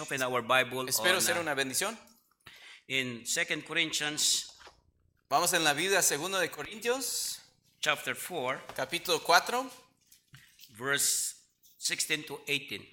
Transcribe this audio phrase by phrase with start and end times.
[0.00, 1.96] Open our Bible Espero on, ser uh, una bendición.
[2.88, 4.46] in 2 Corinthians
[5.28, 7.40] Vamos en la Biblia, segundo de Corintios,
[7.78, 9.70] chapter 4, capítulo 4.
[10.76, 11.36] verse
[11.78, 12.84] 16 to 18.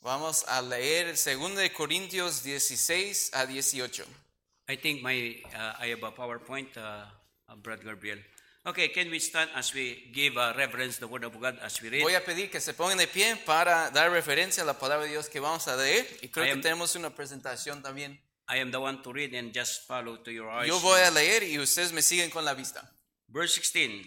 [0.00, 4.04] Vamos a leer segundo de Corintios 16 a 18.
[4.68, 7.06] I think my uh, I have a PowerPoint, uh,
[7.56, 8.18] Brad Gabriel.
[8.66, 11.90] Okay, can we stand as we give uh, reverence the Word of God as we
[11.90, 12.02] read?
[12.02, 15.10] Voy a pedir que se pongan de pie para dar referencia a la palabra de
[15.10, 16.06] Dios que vamos a leer.
[16.22, 18.18] Y creo I que am- tenemos una presentación también.
[18.48, 20.68] I am the one to read and just follow to your eyes.
[20.68, 22.90] Yo voy a leer y ustedes me siguen con la vista.
[23.28, 24.02] Verse 16.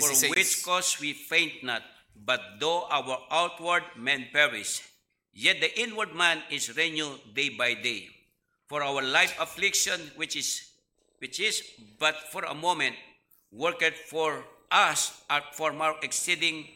[0.00, 0.30] For 16.
[0.30, 1.82] which cause we faint not,
[2.16, 4.80] but though our outward man perish,
[5.34, 8.08] yet the inward man is renewed day by day.
[8.68, 10.62] For our life affliction, which is
[11.18, 11.62] which is
[11.98, 12.96] but for a moment,
[13.52, 16.66] worketh for us at for more exceeding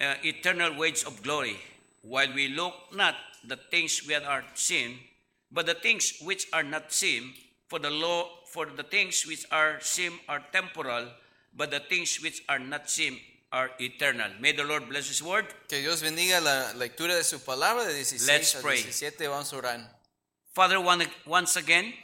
[0.00, 1.56] uh, eternal wage of glory,
[2.02, 3.14] while we look not
[3.46, 4.98] the things which are seen,
[5.50, 7.34] but the things which are not seen.
[7.68, 11.08] For the law, for the things which are seen are temporal,
[11.56, 13.18] but the things which are not seen
[13.50, 14.30] are eternal.
[14.40, 15.46] May the Lord bless His word.
[15.68, 18.76] Que Dios bendiga la lectura de su palabra de 16 Let's a pray.
[18.76, 19.26] 17.
[19.28, 19.80] Vamos a orar.
[20.54, 21.94] Father, one, once again,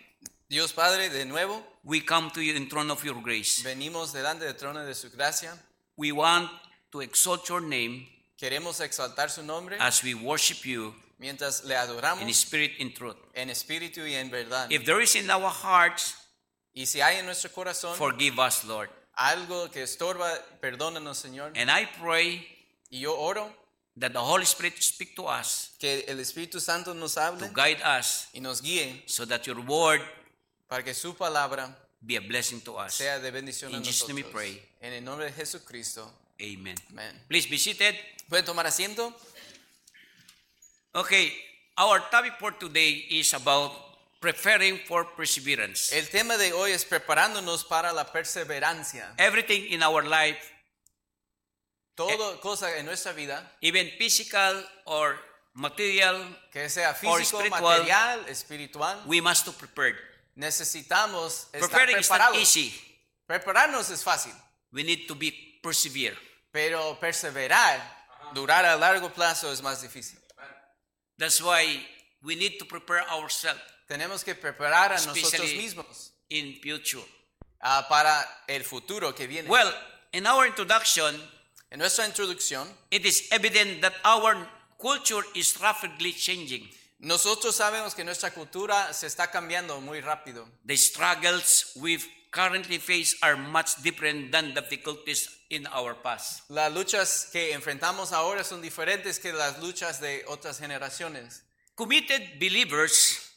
[0.49, 3.63] Dios Padre, de nuevo, we come to you in throne of your grace.
[3.63, 5.57] venimos delante del trono de su gracia.
[5.97, 6.51] We want
[6.93, 8.07] to exalt your name
[8.39, 13.17] Queremos exaltar su nombre as we worship you mientras le in adoramos spirit and truth.
[13.35, 14.71] en espíritu y en verdad.
[14.71, 16.15] If there is in our hearts,
[16.75, 18.91] Y si hay en nuestro corazón forgive us, Lord.
[19.17, 21.53] algo que estorba, perdónanos, Señor.
[21.57, 22.47] And I pray
[22.91, 23.51] Y yo oro
[23.97, 27.41] that the Holy Spirit speak to us que el Espíritu Santo nos hable.
[27.49, 30.03] to guide us y nos guíe so that your word
[30.69, 32.95] para que su palabra be a blessing to us.
[32.95, 34.43] sea de bendición a In Jesus' name we nosotros.
[34.43, 34.63] pray.
[34.81, 36.13] En el nombre de Jesucristo.
[36.41, 36.77] Amen.
[36.91, 37.25] Amén.
[37.29, 37.95] Please be seated.
[38.29, 39.13] ¿Pueden tomar asiento?
[40.95, 41.33] Okay,
[41.77, 43.73] our topic for today is about
[44.21, 45.93] preparing for perseverance.
[45.93, 49.15] El tema de hoy es preparándonos para la perseverancia.
[49.19, 50.39] Everything in our life,
[51.95, 55.19] Todo cosa en nuestra vida, even physical or
[55.55, 56.17] material,
[56.53, 57.61] que sea Or físico, spiritual.
[57.63, 59.97] material, espiritual, we must to prepare.
[60.39, 62.73] Necesitamos estar Preparing is not easy.
[63.27, 64.33] Prepararnos es fácil,
[64.73, 66.17] We need to be persevere.
[66.51, 67.81] pero perseverar,
[68.33, 70.19] durar a largo plazo es más difícil.
[71.19, 71.85] That's why
[72.23, 77.05] we need to prepare ourselves Tenemos que preparar a nosotros mismos in future.
[77.61, 79.49] ah, para el futuro que viene.
[79.49, 79.73] Well,
[80.13, 81.21] in our introduction,
[81.71, 84.37] en nuestra introducción, it is evident that our
[84.81, 86.69] culture is rapidly changing.
[86.99, 90.49] Nosotros sabemos que nuestra cultura se está cambiando muy rápido.
[90.67, 91.99] The struggles we
[92.31, 96.51] currently face are much different than the difficulties in our past.
[96.51, 101.45] Las luchas que enfrentamos ahora son diferentes que las luchas de otras generaciones.
[101.77, 103.33] Committed believers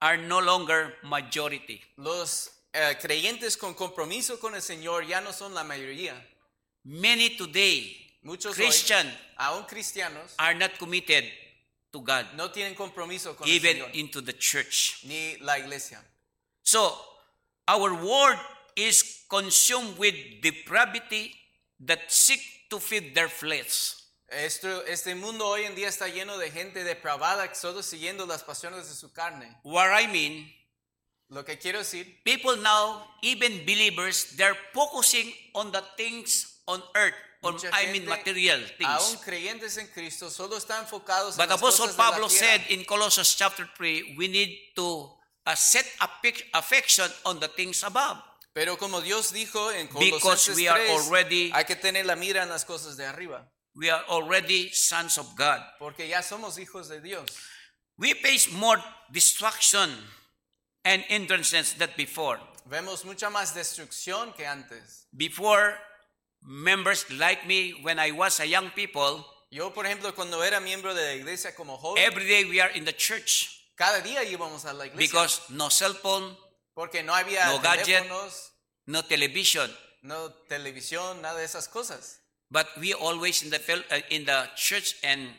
[0.00, 1.82] are no longer majority.
[1.96, 6.14] Los eh, creyentes con compromiso con el Señor ya no son la mayoría.
[6.84, 11.24] Many today, Muchos Christian, hoy, aún cristianos, are not committed
[11.92, 15.00] to God, no tienen compromiso con even el Señor, into the church.
[15.04, 16.02] ni la iglesia.
[16.62, 16.98] So,
[17.68, 18.38] our world
[18.76, 21.32] is consumed with depravity
[21.80, 23.94] that seek to feed their flesh.
[24.28, 28.42] Esto- este mundo hoy en día está lleno de gente depravada que solo siguiendo las
[28.42, 29.54] pasiones de su carne.
[29.62, 30.58] What I mean,
[31.28, 37.14] Lo que quiero decir, people now, even believers, they're focusing on the things on earth,
[37.42, 39.24] on mucha I mean material aún things.
[39.24, 42.46] creyentes en Cristo, solo están enfocados But en las Apostle cosas de la Pablo tierra.
[42.46, 45.12] said in Colossians chapter 3, we need to
[45.46, 48.18] uh, set affec- affection on the things above.
[48.54, 52.16] Pero como Dios dijo en Because Colosenses we are 3, already- hay que tener la
[52.16, 55.60] mira en las cosas de arriba, We are already sons of God.
[55.78, 57.24] porque ya somos hijos de Dios.
[57.96, 59.90] We face more destruction
[60.84, 62.38] and hindrances than before.
[62.66, 65.06] Vemos mucha más destrucción que antes.
[65.12, 65.76] Before,
[66.44, 70.94] members like me, when I was a young people, Yo, por ejemplo, cuando era miembro
[70.94, 74.64] de la iglesia como joven, every day we are in the church cada día íbamos
[74.64, 76.36] a la iglesia because no cell phone,
[76.74, 78.04] porque no había no gadget.
[78.86, 79.70] no television,
[80.02, 82.20] no televisión, nada de esas cosas.
[82.50, 85.34] but we always in the uh, in the church and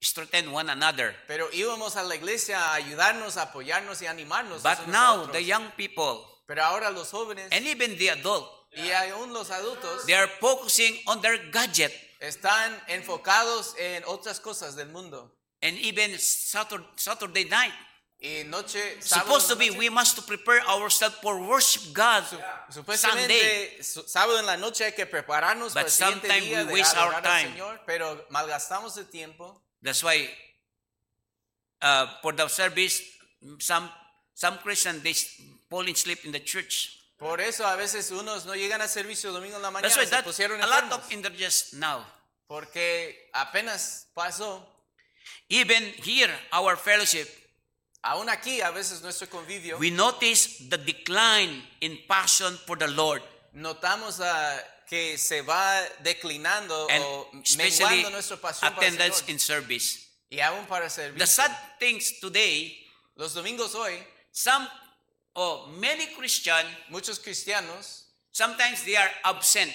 [0.00, 1.14] strengthen one another.
[1.26, 4.62] Pero íbamos a la iglesia a ayudarnos, a apoyarnos y animarnos.
[4.62, 9.32] But now the young people Pero ahora los jóvenes and even the adult, y aún
[9.32, 15.30] los adultos they are focusing on their gadget están enfocados en otras cosas del mundo.
[15.62, 17.72] and even Saturday, Saturday night.
[18.22, 22.22] Y noche, Supposed to be, we must to prepare ourselves for worship God
[22.68, 23.78] Sunday.
[23.80, 26.96] sábado en la noche hay que prepararnos But para el siguiente sometimes día we waste
[26.98, 27.54] our time.
[27.54, 29.62] Señor, pero malgastamos el tiempo.
[29.82, 30.28] That's why
[31.80, 33.02] uh, for the service,
[33.58, 33.88] some
[34.34, 35.14] some Christians they
[35.70, 36.99] fall in sleep in the church.
[37.20, 40.06] Por eso a veces unos no llegan a servicio domingo en la mañana, That's why
[40.06, 41.04] se that, pusieron a lot enfermos.
[41.04, 42.04] of interest now.
[42.48, 44.66] Porque apenas pasó,
[45.48, 47.28] Even here, our fellowship,
[48.02, 53.22] aún aquí a veces nuestro convivio, we notice the decline in passion for the Lord,
[53.52, 54.58] notamos ah,
[54.88, 59.30] que se va declinando and o especially menguando nuestra pasión para el attendance Señor.
[59.30, 60.06] in service.
[60.30, 61.26] Y aún para The servir.
[61.26, 62.76] sad things today,
[63.16, 64.02] Los domingos hoy,
[64.32, 64.66] some
[65.34, 69.72] or many Christian, muchos cristianos sometimes they are absent,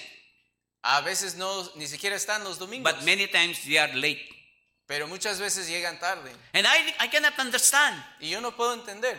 [0.84, 4.20] a veces no ni siquiera están los domingos, but many times they are late.
[4.86, 6.30] pero muchas veces llegan tarde.
[6.54, 7.96] And I, I cannot understand.
[8.20, 9.16] Y yo no puedo entender.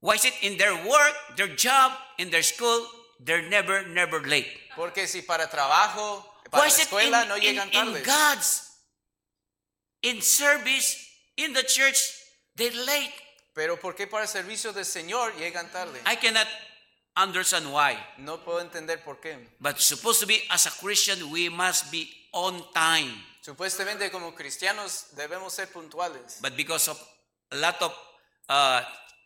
[0.00, 2.86] Why is it in their work, their job, in their school,
[3.18, 4.46] they're never, never late?
[4.76, 8.02] Porque si para trabajo, para Why la it in, escuela no in- llegan in tarde.
[8.04, 8.70] God's,
[10.02, 11.98] in service, in the church,
[12.54, 13.12] they're late?
[13.58, 16.00] Pero ¿por qué para el servicio del Señor llegan tarde?
[16.06, 16.46] I cannot
[17.16, 17.98] understand why.
[18.18, 19.36] No puedo entender por qué.
[19.58, 23.20] But supposed to be, as a Christian, we must be on time.
[23.40, 26.40] Supuestamente como cristianos debemos ser puntuales.
[26.40, 27.04] But because of
[27.50, 27.92] a lot of
[28.48, 28.82] uh,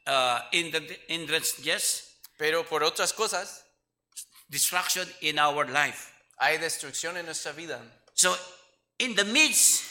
[0.07, 3.65] uh, hindrance, yes, Pero por otras cosas
[4.49, 6.11] distraction in our life.
[6.39, 7.79] hay destrucción en nuestra vida.
[8.15, 8.35] So,
[8.99, 9.85] in the midst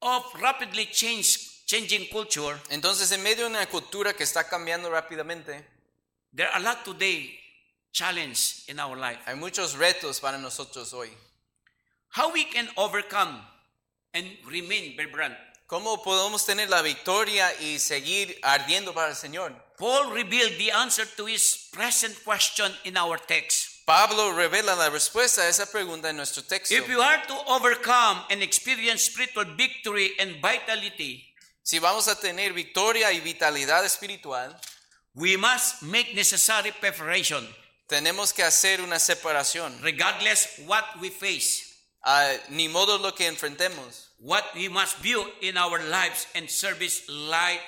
[0.00, 5.64] of rapidly change, changing culture, Entonces en medio de una cultura que está cambiando rápidamente,
[6.34, 7.38] there are a lot today
[7.92, 9.18] challenge in our life.
[9.24, 11.10] hay muchos retos para nosotros hoy.
[12.10, 13.40] How we can overcome
[14.12, 15.34] and remain vibrant.
[15.66, 19.54] ¿Cómo podemos tener la victoria y seguir ardiendo para el Señor?
[19.78, 23.86] Paul revealed the answer to his present question in our text.
[23.86, 26.74] Pablo revela la respuesta a esa pregunta en nuestro texto.
[26.74, 31.31] If you are to overcome and experience spiritual victory and vitality,
[31.62, 34.58] Si vamos a tener victoria y vitalidad espiritual,
[35.14, 37.46] we must make necessary preparation,
[37.86, 39.80] tenemos que hacer una separación.
[39.82, 41.68] regardless what we face.
[42.04, 44.08] Ah, ni modo lo que enfrentemos.
[44.18, 47.60] What we must view in our lives and service like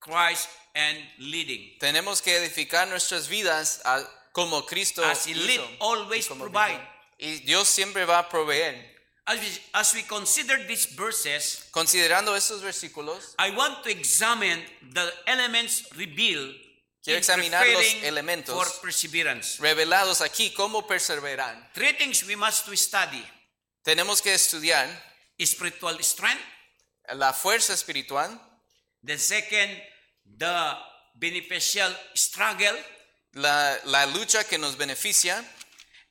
[0.00, 1.78] Christ and leading.
[1.78, 4.02] Tenemos que edificar nuestras vidas ah,
[4.32, 6.80] como Cristo As he hizo lead, always y como provide.
[7.18, 8.95] Y Dios siempre va a proveer.
[9.28, 14.62] As we, as we consider these verses, Considerando estos versículos, I want to examine
[14.92, 16.54] the elements revealed
[17.02, 18.54] Quiero in examinar los elementos.
[18.54, 19.58] for perseverance.
[19.60, 21.72] revelados aquí, cómo perseverar.
[21.74, 23.24] Three things we must to study:
[23.84, 24.86] Tenemos que estudiar
[25.40, 26.42] spiritual strength.
[27.14, 28.30] la fuerza espiritual,
[29.02, 29.70] The second,
[30.38, 30.76] the
[31.16, 32.76] beneficial struggle,
[33.34, 35.44] la, la lucha que nos beneficia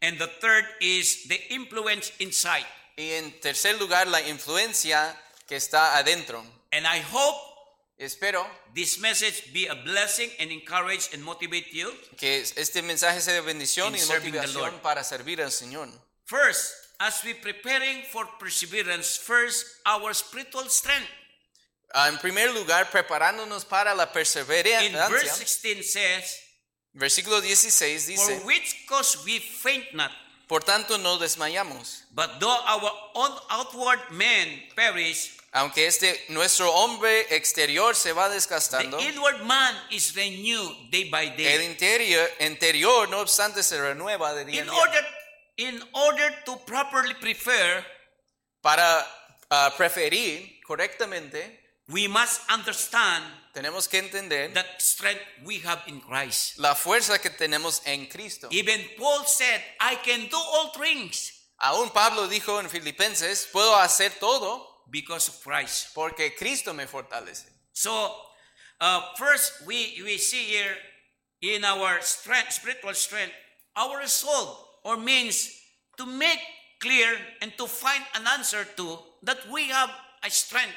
[0.01, 2.65] and the third is the influence inside.
[2.97, 5.15] Y en tercer lugar la influencia
[5.47, 6.43] que está adentro.
[6.71, 7.55] And I hope
[7.97, 11.93] Espero this message be a blessing and encourage and motivate you.
[12.17, 15.87] que este mensaje sea de bendición y motivación para servir al Señor.
[16.25, 21.07] First, as we preparing for perseverance, first our spiritual strength.
[21.93, 26.39] Ah, en primer lugar, preparándonos para la In verse perseverancia, 16 says,
[26.93, 30.11] versículo 16 For dice, which cause we faint not,
[30.47, 37.25] por tanto no desmayamos, but though our own outward man perish, aunque este nuestro hombre
[37.35, 41.65] exterior se va the desgastando, inward man is renewed day by el day.
[41.65, 44.79] interior, interior no obstante se renueva de día In en día.
[44.79, 45.05] order,
[45.57, 47.85] in order to properly prepare,
[48.61, 49.05] Para
[49.51, 53.23] ah, preferir correctamente, we must understand
[53.53, 56.57] tenemos que entender that strength we have in Christ.
[56.59, 58.49] la fuerza que tenemos en Cristo.
[58.51, 64.11] Even Paul said, I can do all things Aún Pablo dijo en Filipenses, puedo hacer
[64.19, 65.93] todo because of Christ.
[65.93, 67.47] porque Cristo me fortalece.
[67.71, 68.13] So,
[68.81, 70.75] uh, first, we, we see here
[71.41, 73.33] in our strength, spiritual strength,
[73.75, 75.49] our result or means
[75.97, 76.39] to make
[76.79, 79.89] clear and to find an answer to that we have
[80.23, 80.75] a strength.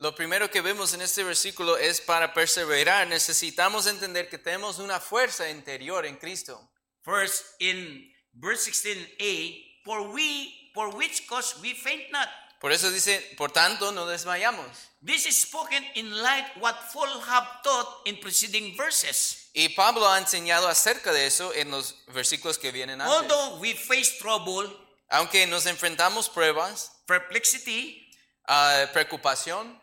[0.00, 5.00] Lo primero que vemos en este versículo es para perseverar necesitamos entender que tenemos una
[5.00, 6.70] fuerza interior en Cristo.
[7.02, 12.28] First, in verse 16a, for we, for which cause we faint not.
[12.60, 14.66] Por eso dice, por tanto no desmayamos.
[15.04, 19.50] This is spoken in light what Paul have taught in preceding verses.
[19.52, 23.16] Y Pablo ha enseñado acerca de eso en los versículos que vienen antes.
[23.16, 24.68] Although we face trouble,
[25.10, 28.06] Aunque nos enfrentamos pruebas, perplexity,
[28.46, 29.80] ah, preocupación,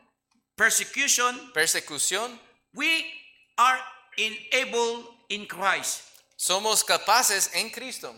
[0.55, 2.39] persecution, persecución,
[2.74, 3.05] we
[3.57, 3.79] are
[4.17, 6.01] enabled in Christ.
[6.38, 8.13] somos capaces en Cristo.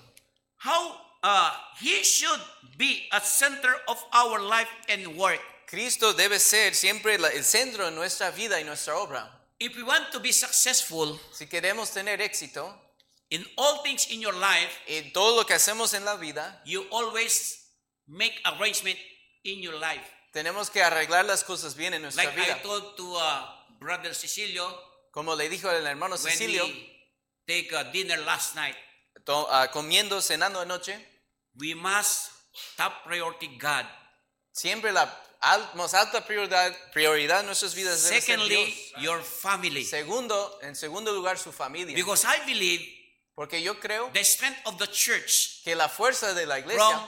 [0.57, 2.41] How uh, He should
[2.77, 5.39] be a center of our life and work.
[5.67, 9.29] Cristo debe ser siempre la- el centro de nuestra vida y nuestra obra.
[9.59, 12.71] if we want to be successful Si queremos tener éxito
[13.31, 16.85] in all things in your life, en todo lo que hacemos en la vida, you
[16.91, 17.65] always
[18.07, 18.97] make arrangement
[19.43, 20.13] in your life.
[20.37, 22.61] Tenemos que arreglar las cosas bien en nuestra Like I vida.
[22.61, 23.47] told to uh,
[23.79, 24.69] Brother Cecilio
[25.11, 27.09] Como le dijo el hermano when Cecilio, we
[27.47, 28.75] take a dinner last night,
[29.25, 30.93] to- ah, comiendo, cenando anoche,
[31.55, 32.29] we must
[32.75, 33.85] top priority God.
[34.51, 39.01] siempre la al- más alta prioridad, prioridad en nuestras vidas Secondly, Dios.
[39.01, 39.83] your family.
[39.83, 41.95] Segundo, en segundo lugar, su familia.
[41.95, 42.85] Because I believe
[43.33, 47.07] Porque yo creo the strength of the church que la fuerza de la from iglesia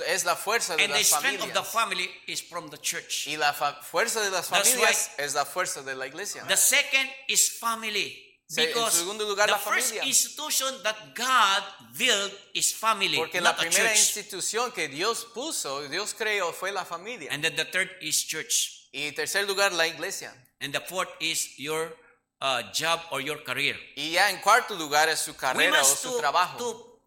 [0.00, 1.72] es la fuerza de And the las strength of the familias.
[1.72, 3.26] family is from the church.
[3.26, 6.44] Y la fuerza de las That's familias es la fuerza de la iglesia.
[6.48, 8.28] The second is family.
[8.48, 10.04] Se- en Because segundo lugar, the la first familia.
[10.08, 11.62] institution that God
[11.96, 17.30] built is family, Porque la primera institución que Dios puso, Dios creó, fue la familia.
[17.32, 18.88] And then the third is church.
[18.92, 20.32] Y en tercer lugar, la iglesia.
[20.60, 21.96] And the fourth is your
[22.40, 23.76] uh, job or your career.
[23.96, 26.58] Y ya en cuarto lugar es su carrera o su to, trabajo.
[26.58, 27.00] to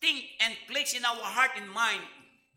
[0.00, 2.02] think and place in our heart and mind,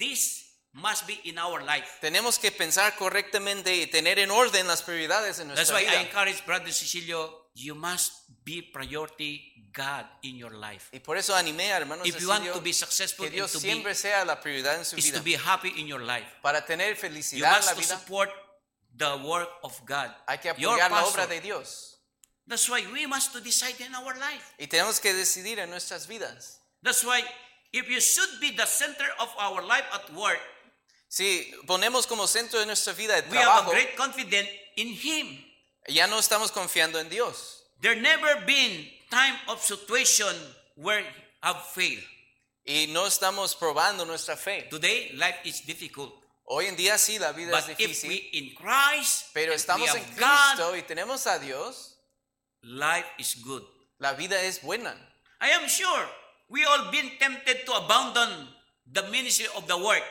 [0.10, 0.44] this
[0.74, 1.88] must be in our life.
[2.02, 5.90] Tenemos que pensar correctamente y tener en orden las prioridades en That's nuestra why I
[5.90, 6.02] vida.
[6.02, 8.12] encourage Brother Cecilio, you must
[8.44, 10.88] be priority God in your life.
[10.92, 13.60] Y por eso animé a hermanos If you want to be successful que Dios to
[13.60, 15.18] be, siempre sea la prioridad en su is vida.
[15.20, 16.28] to be happy in your life.
[16.42, 18.32] Para tener You felicidad en la must vida, support
[18.96, 20.12] the work of God.
[20.28, 21.22] hay que Your apoyar la pastor.
[21.22, 22.00] obra de Dios.
[22.48, 24.44] That's why we must to decide in our life.
[24.60, 26.60] Y tenemos que decidir en nuestras vidas.
[26.84, 27.24] That's why
[27.74, 30.40] if you should be the center of our life at work,
[31.10, 34.88] Si ponemos como centro de nuestra vida el we have a trabajo, great confidence in
[34.94, 35.44] Him.
[35.88, 37.64] ya no estamos confiando en Dios.
[37.82, 40.34] There never been time of situation
[40.76, 41.06] where
[41.42, 42.04] have failed.
[42.66, 44.68] Y no estamos probando nuestra fe.
[44.72, 46.14] Today life is difficult,
[46.46, 49.52] Hoy en día sí, la vida but es if we difícil, in Christ, pero and
[49.52, 51.96] we estamos have en God, Cristo y tenemos a Dios,
[52.64, 53.64] life is good.
[54.00, 54.96] la vida es buena.
[55.42, 56.08] I am sure
[56.50, 58.48] we all been tempted to abandon
[58.92, 60.04] the ministry of the work,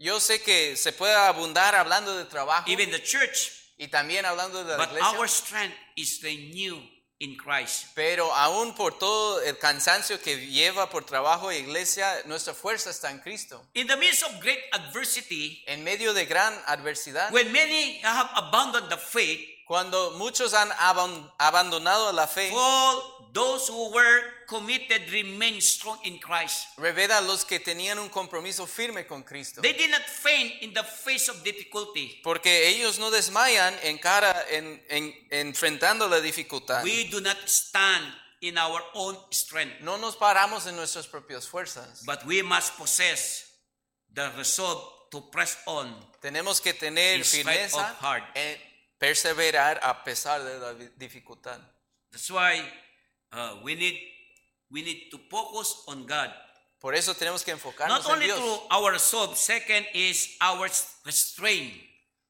[0.00, 4.62] Yo sé que se puede abundar hablando de trabajo even the church, y también hablando
[4.64, 6.82] de la but our iglesia, strength is renewed
[7.20, 7.86] in Christ.
[7.96, 13.10] pero aún por todo el cansancio que lleva por trabajo e iglesia, nuestra fuerza está
[13.10, 13.60] en Cristo.
[13.74, 18.88] In the midst of great adversity, En medio de gran adversidad, when many have abandoned
[18.88, 22.50] the faith, cuando muchos han aban- abandonado la fe,
[23.32, 26.68] those who were committed remain strong in Christ.
[26.78, 29.60] revela a los que tenían un compromiso firme con Cristo.
[29.60, 32.20] They did not faint in the face of difficulty.
[32.22, 36.82] Porque ellos no desmayan en cara, en, en- enfrentando la dificultad.
[36.84, 38.04] We do not stand
[38.40, 42.04] in our own strength, No nos paramos en nuestras propias fuerzas.
[42.06, 43.44] but we must possess
[44.14, 44.80] the resolve
[45.10, 45.92] to press on.
[46.20, 47.96] Tenemos que tener firmeza
[48.34, 48.56] en
[48.98, 51.58] perseverar a pesar de la di- dificultad.
[52.10, 52.62] That's why
[53.32, 53.96] uh, we need
[54.70, 56.30] we need to focus on God.
[56.80, 58.38] Por eso tenemos que enfocarnos Not en only Dios.
[58.38, 59.36] through our resolve.
[59.36, 60.68] Second is our
[61.04, 61.72] restraint.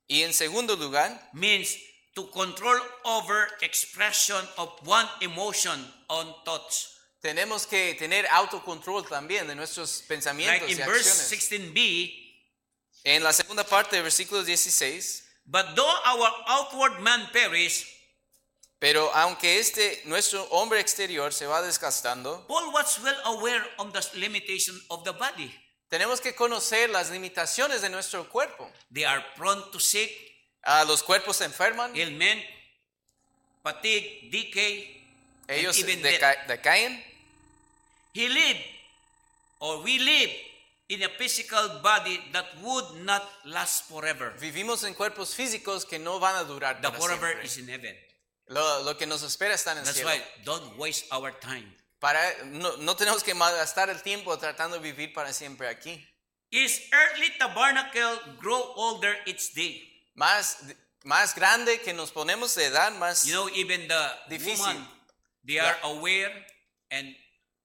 [0.09, 1.77] Y en segundo lugar, means
[2.15, 5.79] to control over expression of one emotion
[6.09, 6.95] on thoughts.
[7.21, 11.71] tenemos que tener autocontrol también de nuestros pensamientos Like in y verse acciones.
[11.71, 12.25] 16b,
[13.05, 17.87] En la segunda parte del versículo 16, but though our outward man perish,
[18.79, 24.19] pero aunque este nuestro hombre exterior se va desgastando, Paul was well aware of the
[24.19, 25.53] limitation of the body.
[25.89, 28.71] tenemos que conocer las limitaciones de nuestro cuerpo.
[28.93, 30.11] They are prone to sick,
[30.63, 32.43] Ah, los cuerpos se enferman, ailment,
[33.63, 35.03] fatigue, decay,
[35.49, 37.03] ellos deca- decaen.
[38.13, 38.61] He lived,
[39.61, 40.31] or we live,
[40.89, 44.35] in a physical body that would not last forever.
[44.41, 47.45] Vivimos en cuerpos físicos que no van a durar The para forever siempre.
[47.47, 47.97] is in heaven.
[48.49, 50.11] Lo, lo que nos espera está en el That's cielo.
[50.11, 51.75] why don't waste our time.
[52.01, 56.03] Para, no, no tenemos que malgastar el tiempo tratando de vivir para siempre aquí.
[56.51, 59.85] His earthly tabernacle grow older each day.
[60.15, 60.57] Más,
[61.05, 64.59] más grande que nos ponemos de edad, más You know, even the Difícil.
[64.61, 64.89] woman,
[65.45, 66.33] they are aware
[66.91, 67.15] and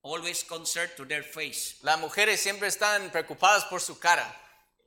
[0.01, 1.75] always concerned to their face.
[1.81, 4.25] las mujeres siempre están preocupadas por su cara.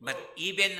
[0.00, 0.78] But even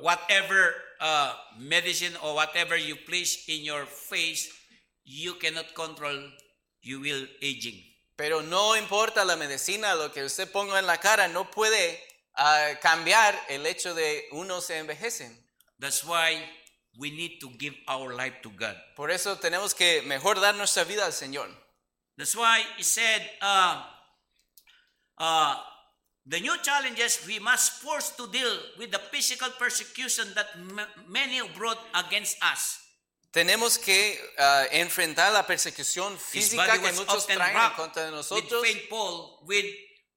[0.00, 4.48] whatever uh, medicine or whatever you place in your face,
[5.04, 6.18] you cannot control.
[6.82, 7.82] You will aging.
[8.16, 12.00] Pero no importa la medicina, lo que usted ponga en la cara, no puede
[12.36, 15.36] ah, cambiar el hecho de uno se envejecen.
[15.78, 16.42] That's why
[16.98, 18.76] we need to give our life to God.
[18.96, 21.48] Por eso tenemos que mejor dar nuestra vida al Señor.
[22.16, 23.84] That's why he said, uh,
[25.18, 25.54] uh,
[26.26, 31.40] The new challenges we must force to deal with the physical persecution that m- many
[31.56, 32.78] brought against us.
[33.32, 38.88] Tenemos que ah, enfrentar la persecución física que muchos traen contra de with.
[38.88, 39.66] Paul with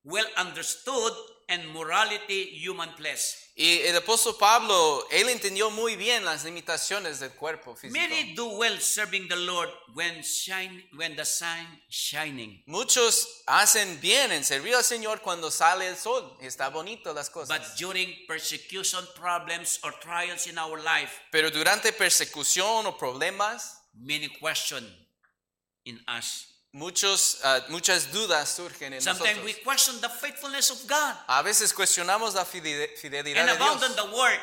[0.03, 1.13] well understood
[1.51, 3.35] and morality human flesh.
[3.53, 7.99] Y el apóstol Pablo, él entendió muy bien las limitaciones del cuerpo físico.
[7.99, 12.63] Many do well serving the Lord when shine when the sun shining.
[12.65, 17.49] Muchos hacen bien en servir al Señor cuando sale el sol está bonito las cosas.
[17.49, 24.29] But during persecution, problems, or trials in our life, Pero durante persecución o problemas, many
[24.39, 24.87] question
[25.83, 26.50] in us.
[26.73, 29.45] Muchos, ah, muchas dudas surgen en Sometimes nosotros.
[29.45, 33.93] we question the faithfulness of God A veces cuestionamos la fide- fidelidad and de abandon
[33.93, 34.39] Dios the word.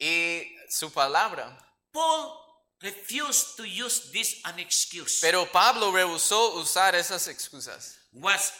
[0.00, 1.56] y su palabra.
[1.92, 2.34] Paul
[2.82, 5.20] refused to use this an excuse.
[5.20, 7.96] Pero Pablo rehusó usar esas excusas.
[8.12, 8.52] was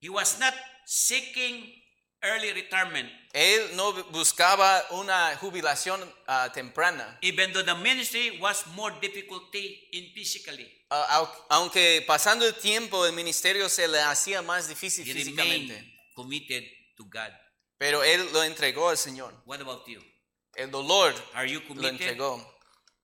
[0.00, 0.54] he was not
[0.86, 1.72] seeking
[2.22, 7.18] early retirement, Él no buscaba una jubilación ah, temprana.
[7.22, 10.70] even though the ministry was more difficulty in physically.
[11.10, 16.62] Au- aunque pasando el tiempo el ministerio se le hacía más difícil He físicamente, committed
[16.96, 17.32] to God.
[17.78, 19.32] pero él lo entregó al Señor.
[19.46, 20.02] What about you?
[20.56, 22.54] El dolor Are you lo committed entregó.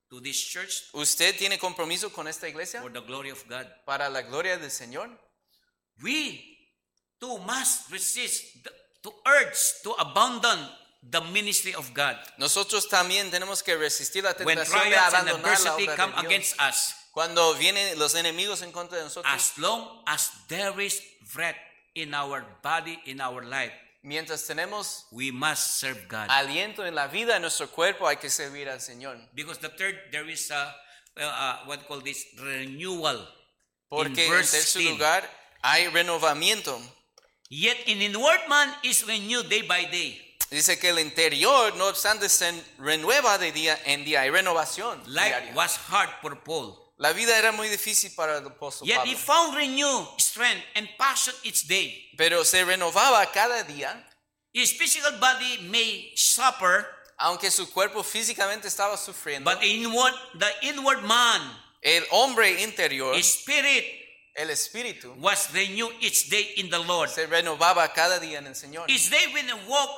[0.09, 3.65] to this church ¿Usted tiene compromiso con esta iglesia for the glory of God?
[3.85, 5.09] para la gloria del Señor?
[6.01, 6.57] We
[7.19, 8.71] too must resist the,
[9.03, 10.69] to urge to abandon
[11.03, 15.27] the ministry of God Nosotros también tenemos que resistir la when tentación de trials and
[15.29, 16.25] abandonar la obra come de Dios.
[16.25, 16.93] against us.
[17.11, 21.01] Cuando vienen los enemigos en contra de nosotros, As long as there is
[21.33, 21.57] breath
[21.93, 26.27] in our body, in our life, mientras tenemos we must serve God.
[26.29, 29.17] aliento en la vida en nuestro cuerpo, hay que servir al Señor.
[29.33, 30.73] Because the third, there is a,
[31.17, 33.27] uh, what call this renewal.
[33.89, 34.91] Porque In en tercer 16.
[34.91, 35.29] lugar
[35.61, 36.79] hay renovamiento.
[37.49, 40.37] Yet in inward man is renewed day by day.
[40.49, 44.21] Dice que el interior, no obstante, se renueva de día en día.
[44.21, 45.01] Hay renovación.
[45.07, 45.53] Life diaria.
[45.53, 46.77] was hard for Paul.
[47.01, 49.17] La vida era muy difícil para el apóstol Yet he Pablo.
[49.17, 52.11] found renewed strength and passion each day.
[52.15, 54.07] Pero se renovaba cada día,
[54.53, 56.85] His physical body may suffer,
[57.17, 59.45] aunque su cuerpo físicamente estaba sufriendo.
[59.45, 61.41] but inward, the inward man,
[61.81, 63.83] El hombre interior, his spirit,
[64.35, 67.09] el espíritu, was renewed each day in the Lord.
[67.09, 68.87] se renovaba cada día en el Señor.
[68.87, 69.89] Each day when we walk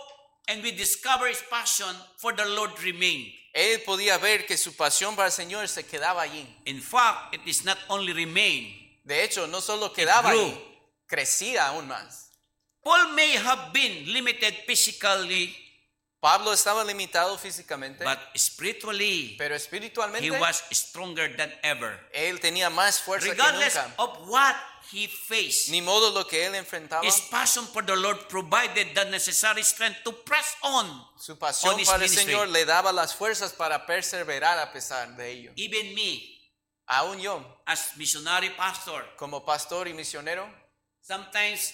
[0.48, 3.34] and we discover his passion for the Lord remain.
[3.54, 6.48] Él podía ver que su pasión para el Señor se quedaba allí.
[6.66, 9.00] In fact, it is not only remain.
[9.04, 10.42] De hecho, no solo quedaba grew.
[10.46, 12.32] allí, crecía aún más.
[12.84, 15.56] Paul may have been limited physically,
[16.20, 22.00] Pablo estaba limitado físicamente, but spiritually, pero espiritualmente he was stronger than ever.
[22.14, 23.94] él tenía más fuerza que Regardless nunca.
[23.98, 24.56] of what
[24.92, 29.06] he faced, Ni modo lo que él enfrentaba, his passion for the Lord provided the
[29.06, 30.86] necessary strength to press on.
[31.18, 32.10] su pasión on his para el.
[32.10, 35.52] Señor le daba las fuerzas para perseverar a pesar de ello.
[35.56, 36.30] Even me,
[36.88, 40.46] Aún yo, as missionary pastor, como pastor y misionero,
[41.02, 41.74] sometimes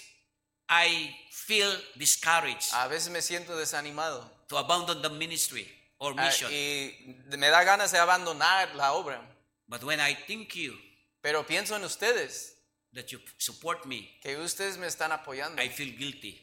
[0.70, 5.68] I feel discouraged a veces me siento desanimado to abandon the ministry
[5.98, 6.52] or ah, mission.
[6.52, 6.94] y
[7.38, 9.20] me da ganas de abandonar la obra.
[9.68, 10.78] But when I think you
[11.22, 12.58] Pero pienso en ustedes,
[12.94, 16.40] that you support me, que ustedes me están apoyando I feel guilty.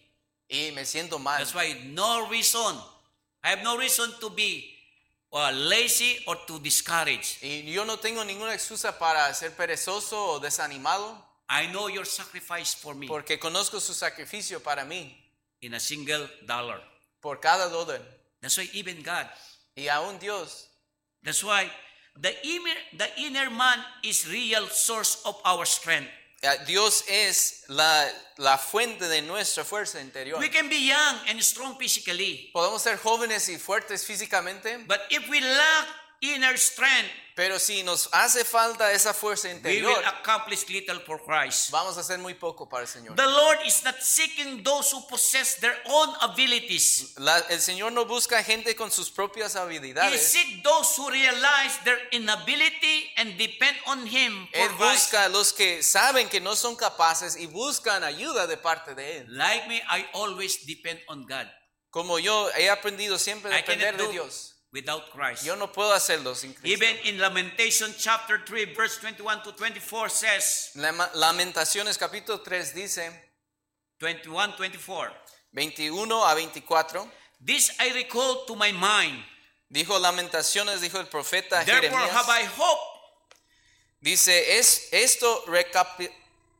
[0.48, 1.38] y me siento mal.
[1.38, 2.76] That's why no reason.
[3.42, 4.72] I have no reason to be
[5.32, 7.38] uh, lazy or to discourage.
[7.42, 12.74] Y yo no tengo ninguna excusa para ser perezoso o desanimado I know your sacrifice
[12.74, 15.14] for me porque conozco su sacrificio para mí
[15.60, 16.80] in a single dollar.
[17.20, 18.00] por cada dólar.
[18.40, 19.26] That's why even God.
[19.76, 20.68] Y aún Dios,
[21.22, 21.68] That's why
[22.20, 26.08] the inner, the inner man is real source of our strength.
[26.54, 30.38] Eh, Dios es la, la fuente de nuestra fuerza interior.
[30.38, 35.28] We can be young and strong physically, Podemos ser jóvenes y fuertes físicamente, but if
[35.28, 35.86] we lack
[36.20, 41.20] inner strength, pero si nos hace falta esa fuerza we interior, will accomplish little for
[41.22, 41.70] Christ.
[41.70, 43.14] vamos a hacer muy poco para el Señor.
[43.14, 47.12] The Lord is not seeking those who possess their own abilities.
[47.18, 50.18] La- el Señor no busca gente con sus propias He habilidades.
[50.22, 54.80] seeks those who realize their inability and depend on Him for Él Christ.
[55.12, 59.18] busca a los que saben que no son capaces y buscan ayuda de parte de
[59.18, 59.26] Él.
[59.36, 61.46] Like me, I always depend on God.
[61.90, 64.54] Como yo he aprendido siempre a depender de Dios.
[64.76, 65.44] Without Christ.
[65.46, 66.68] Yo no puedo hacerlo sin Cristo.
[66.68, 70.70] Even in Lamentation chapter 3, verse 21 to 24 says,
[71.14, 73.10] Lamentaciones capítulo 3 dice
[73.98, 75.10] 21, 24.
[75.54, 77.08] 21 a 24.
[77.40, 79.16] This I recall to my mind.
[79.72, 82.10] Dijo Lamentaciones, dijo el profeta Therefore Jeremías.
[82.10, 82.80] have I hope.
[84.00, 86.10] Dice, es, esto recapi-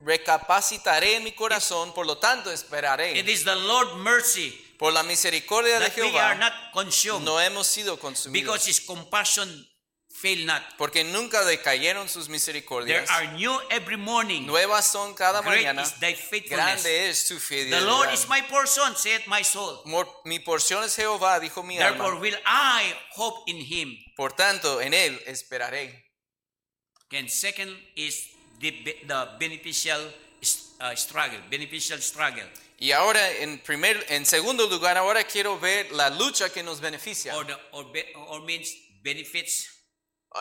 [0.01, 3.19] Recapacitaré en mi corazón, por lo tanto It esperaré.
[3.29, 7.41] is the Lord mercy Por la misericordia de that we are Jehová not consumed no
[7.41, 8.33] hemos sido consumidos.
[8.45, 9.67] because his compassion
[10.11, 10.63] fail not.
[10.79, 13.11] Porque nunca decayeron sus There misericordias.
[13.11, 14.47] are new every morning.
[14.47, 15.83] Nuevas son cada Great mañana.
[15.83, 16.83] is thy faithfulness.
[16.83, 18.15] Grande es tu The Lord fidelidad.
[18.15, 19.81] is my portion, saith my soul.
[19.85, 22.21] Mor- Mi porción es Jehová, dijo mi Therefore alma.
[22.21, 23.97] will I hope in him.
[24.17, 26.03] Por tanto, en él esperaré.
[27.13, 28.29] And second is
[28.61, 30.13] the, be- the beneficial
[30.81, 32.45] uh, struggle, beneficial struggle,
[32.79, 37.35] Y ahora, en, primer, en segundo lugar, ahora quiero ver la lucha que nos beneficia.
[37.35, 38.71] or the or, be, or means
[39.03, 39.69] benefits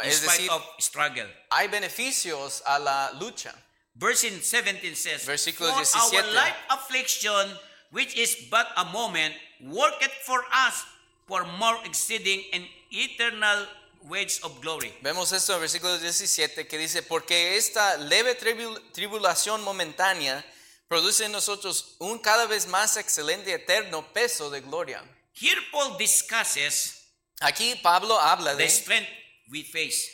[0.03, 1.27] in Es spite decir, of struggle.
[1.51, 3.53] hay beneficios a la lucha.
[3.95, 6.19] Verse 17 says, Versículo For 17.
[6.25, 7.57] our life affliction,
[7.91, 10.83] which is but a moment, worketh for us
[11.27, 13.65] for more exceeding and eternal
[14.07, 14.93] wages of glory.
[15.01, 20.43] Vemos esto en el versículo 17 que dice, porque esta leve tribu- tribulación momentánea
[20.87, 25.03] produce en nosotros un cada vez más excelente eterno peso de gloria.
[25.33, 27.01] Here Paul discusses
[27.41, 29.09] Aquí Pablo habla the de strength
[29.49, 30.09] we face.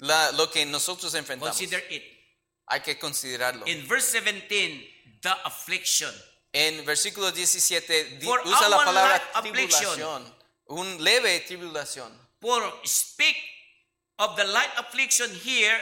[0.00, 1.56] la- lo que nosotros enfrentamos.
[1.56, 2.02] Consider it.
[2.66, 3.66] Hay que considerarlo.
[3.66, 6.12] In verse 17, the affliction.
[6.52, 10.34] En versículo 17 di- For usa la palabra tribulación,
[10.66, 12.27] un leve tribulación.
[12.40, 13.36] For speak
[14.18, 15.76] of the light affliction here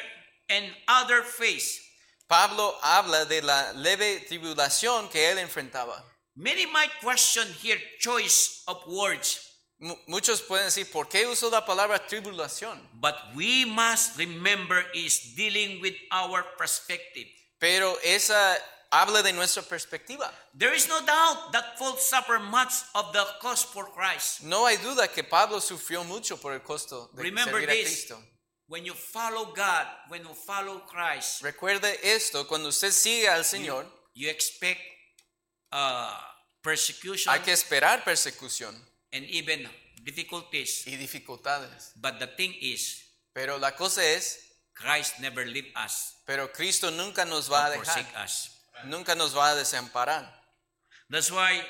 [0.49, 1.81] and other face.
[2.29, 6.03] Pablo habla de la leve tribulación que él enfrentaba.
[6.35, 9.41] Many might question here choice of words,
[9.79, 12.79] Mu- Muchos pueden decir, ¿por qué uso la palabra tribulación?
[13.01, 17.27] but we must remember is dealing with our perspective.
[17.61, 18.57] Pero esa
[18.91, 20.31] habla de nuestra perspectiva.
[20.57, 24.43] There is no doubt that Paul suffered much of the cost for Christ.
[24.45, 27.85] No hay duda que Pablo sufrió mucho por el costo de Remember servir a this.
[28.07, 28.19] Cristo.
[28.69, 33.87] When you follow God, when you follow Christ, Recuerde esto, cuando usted sigue al Señor,
[34.15, 34.81] you expect
[35.73, 36.19] uh,
[36.63, 38.75] persecution hay que esperar persecución
[39.13, 39.69] and even
[40.03, 40.85] difficulties.
[40.87, 41.93] y dificultades.
[41.97, 44.39] But the thing is, Pero la cosa es,
[44.75, 48.51] Christ never leave us pero Cristo nunca nos va a or forsake dejar, us.
[48.85, 50.27] Nunca nos va a desamparar.
[51.11, 51.61] That's why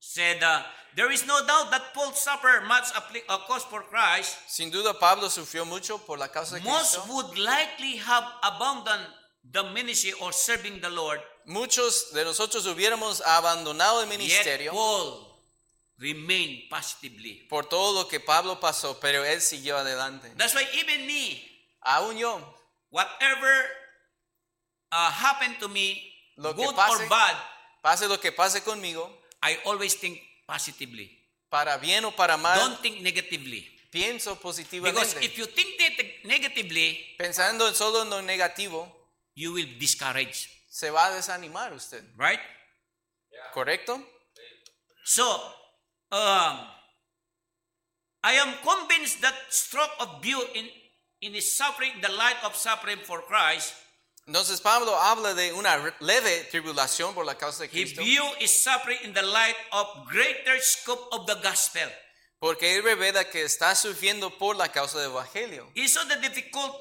[0.00, 0.62] said uh,
[0.96, 4.36] there is no doubt that Paul suffered much appli- uh, cost for Christ.
[4.48, 7.14] Sin duda Pablo sufrió mucho por la causa de Most Cristo.
[7.14, 9.06] would likely have abandoned
[9.52, 11.20] the ministry or serving the Lord.
[11.46, 15.24] Muchos de nosotros hubiéramos abandonado el Yet ministerio Paul
[15.98, 17.46] remained positively.
[17.48, 20.30] por todo lo que Pablo pasó, pero él siguió adelante.
[20.36, 21.42] That's why even me,
[21.86, 22.40] Aún yo,
[22.90, 23.66] whatever
[24.92, 26.02] uh, happened to me,
[26.36, 27.36] Lo good pase- or bad,
[27.82, 29.10] pase lo que pase conmigo,
[29.42, 31.10] I always think positively.
[31.50, 33.66] para bien o para mal, Don't think negatively.
[33.90, 35.24] pienso Because positivamente.
[35.24, 38.86] if you think neg- negatively, Pensando en solo en lo negativo,
[39.34, 42.04] you will discourage, se va a desanimar usted.
[42.16, 42.40] right?
[43.54, 44.02] ¿Correcto?
[45.04, 45.24] So,
[46.12, 46.68] um,
[48.22, 50.68] I am convinced that stroke of view in,
[51.22, 53.72] in his suffering, the light of suffering for Christ,
[54.28, 58.98] Entonces Pablo habla de una leve tribulación por la causa de Cristo, view his suffering
[59.02, 61.88] in the light of greater scope of the gospel.
[62.38, 65.66] porque él revela que está sufriendo por la causa del Evangelio.
[65.74, 66.76] He saw the difficult,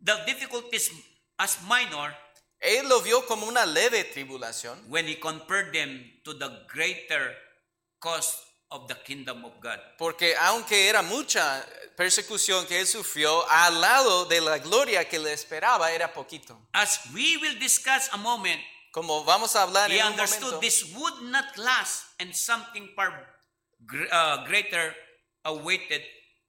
[0.00, 0.92] the difficulties
[1.38, 2.16] as minor
[2.60, 7.34] Él lo vio como una leve tribulación when he compared them to the greater
[7.98, 8.38] cost
[8.72, 9.78] of the kingdom of God.
[9.98, 11.64] Porque aunque era mucha
[11.96, 16.58] persecución que él sufrió, al lado de la gloria que le esperaba era poquito.
[16.72, 18.60] As we will discuss a moment,
[18.92, 22.90] Como vamos a hablar he en un understood momento, this would not last and something
[22.94, 23.26] far
[24.12, 24.94] uh, greater
[25.44, 26.02] awaited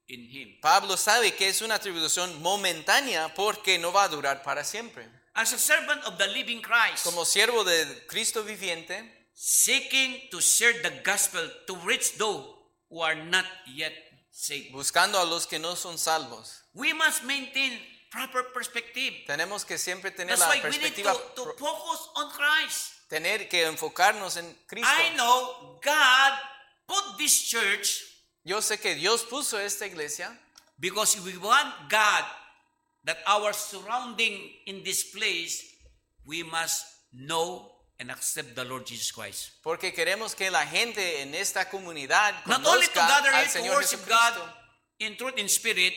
[0.08, 0.58] in him.
[0.60, 5.08] Pablo sabe que es una tribulación momentánea porque no va a durar para siempre.
[5.34, 10.72] As a servant of the living Christ, Como siervo de Cristo viviente, seeking to share
[10.82, 12.44] the gospel to reach those
[12.88, 13.44] who are not
[13.74, 13.92] yet
[14.30, 14.72] saved.
[14.72, 17.78] buscando a los que no son salvos, We must maintain
[18.10, 19.12] proper perspective.
[19.26, 22.92] tenemos que siempre tener That's la why we need perspectiva, to, to focus on Christ.
[23.08, 24.88] tener que enfocarnos en Cristo.
[24.90, 26.32] I know God
[26.86, 28.02] put this church
[28.46, 30.30] Yo sé que Dios puso esta iglesia
[30.78, 32.24] because we want God
[33.04, 35.64] that our surrounding in this place
[36.26, 39.50] we must know and accept the Lord Jesus Christ.
[39.62, 43.58] porque queremos que la gente en esta comunidad Not only to gather al here to
[43.58, 44.34] Señor worship God
[44.98, 45.94] in truth and spirit,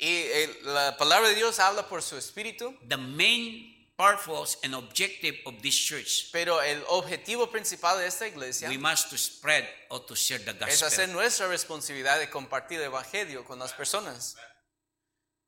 [0.00, 5.34] Y el- la palabra de Dios habla por su espíritu, the main purpose and objective
[5.44, 9.98] of this church, pero el objetivo principal de esta iglesia we must to spread or
[10.06, 11.12] to share the es hacer gospel.
[11.14, 14.36] nuestra responsabilidad de compartir el evangelio con las personas.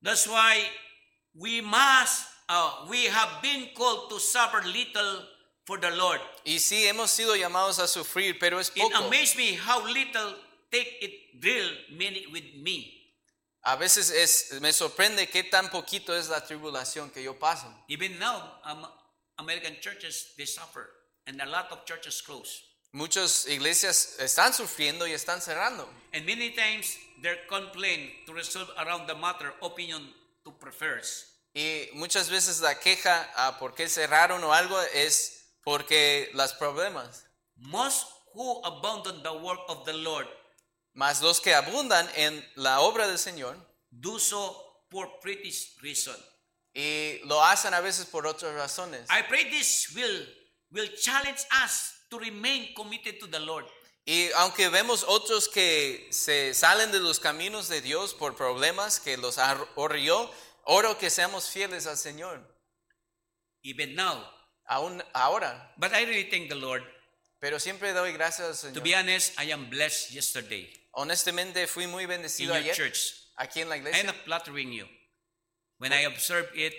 [0.02, 0.68] That's why
[1.34, 5.24] we must uh, we have been called to suffer little
[5.70, 6.20] for the Lord.
[6.44, 8.96] Y sí, hemos sido llamados a sufrir, pero es It poco.
[9.04, 10.34] amazes me how little
[10.68, 12.96] take it drill many with me.
[13.62, 17.72] A veces es, me sorprende qué tan poquito es la tribulación que yo paso.
[17.88, 18.84] Even now, um,
[19.38, 20.88] American churches they suffer,
[21.28, 22.64] and a lot of churches close.
[22.92, 25.88] Muchas iglesias están sufriendo y están cerrando.
[26.12, 30.02] And many times their complaint to resolve around the matter opinion
[30.44, 31.26] to prefers.
[31.54, 37.26] Y muchas veces la queja a por qué cerraron o algo es porque las problemas.
[37.56, 38.62] Most who
[39.22, 40.28] the work of the Lord
[40.94, 43.56] Mas los que abundan en la obra del Señor
[43.90, 46.16] do so for pretty reason.
[46.74, 49.06] y lo hacen a veces por otras razones.
[49.10, 50.26] I pray this will
[50.70, 53.66] will challenge us to remain committed to the Lord.
[54.04, 59.16] Y aunque vemos otros que se salen de los caminos de Dios por problemas que
[59.16, 60.30] los ahorrió,
[60.64, 62.40] oro que seamos fieles al Señor.
[63.62, 64.24] Even now.
[64.70, 65.52] Aún ahora.
[65.76, 66.82] But I really thank the Lord.
[67.40, 68.74] Pero siempre doy gracias al Señor.
[68.74, 73.14] To be honest, I am blessed yesterday Honestamente fui muy in bendecido your ayer church.
[73.36, 74.04] aquí en la iglesia.
[74.04, 74.86] not flattering you.
[75.78, 76.74] When I observe it,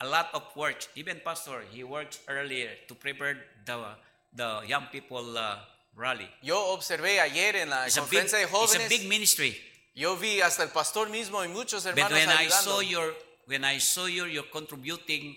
[0.00, 0.86] a lot of work.
[0.96, 3.96] Even pastor, he works earlier to prepare the
[4.34, 5.58] the young people uh,
[5.96, 6.28] rally.
[6.42, 9.56] Yo observé ayer en la It's a big, conferencia de it's a big ministry.
[9.94, 13.14] Yo vi hasta el pastor mismo y muchos hermanos But when I saw your
[13.46, 15.36] when I saw you, you're contributing,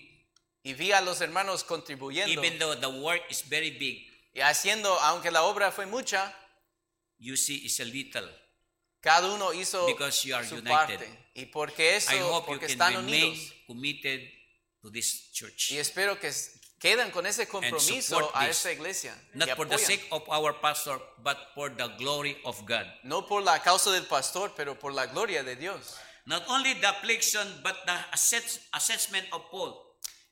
[0.62, 4.98] Y vi a los hermanos contribuyendo even though the work is very big, y haciendo,
[5.00, 6.34] aunque la obra fue mucha,
[7.18, 8.28] you see it's a little.
[9.00, 10.98] cada uno hizo Because you are su united.
[10.98, 11.30] parte.
[11.34, 13.52] Y porque eso, I hope you porque can están remain unidos.
[13.66, 14.20] committed
[14.82, 15.70] to this church.
[15.70, 16.30] Y espero que
[16.80, 19.14] queden con ese compromiso a esta iglesia.
[19.34, 22.86] Not for the sake of our pastor, but for the glory of God.
[23.04, 25.96] No por la causa del pastor, pero por la gloria de Dios.
[26.26, 29.84] Not only the affliction, but the assess- assessment of Paul.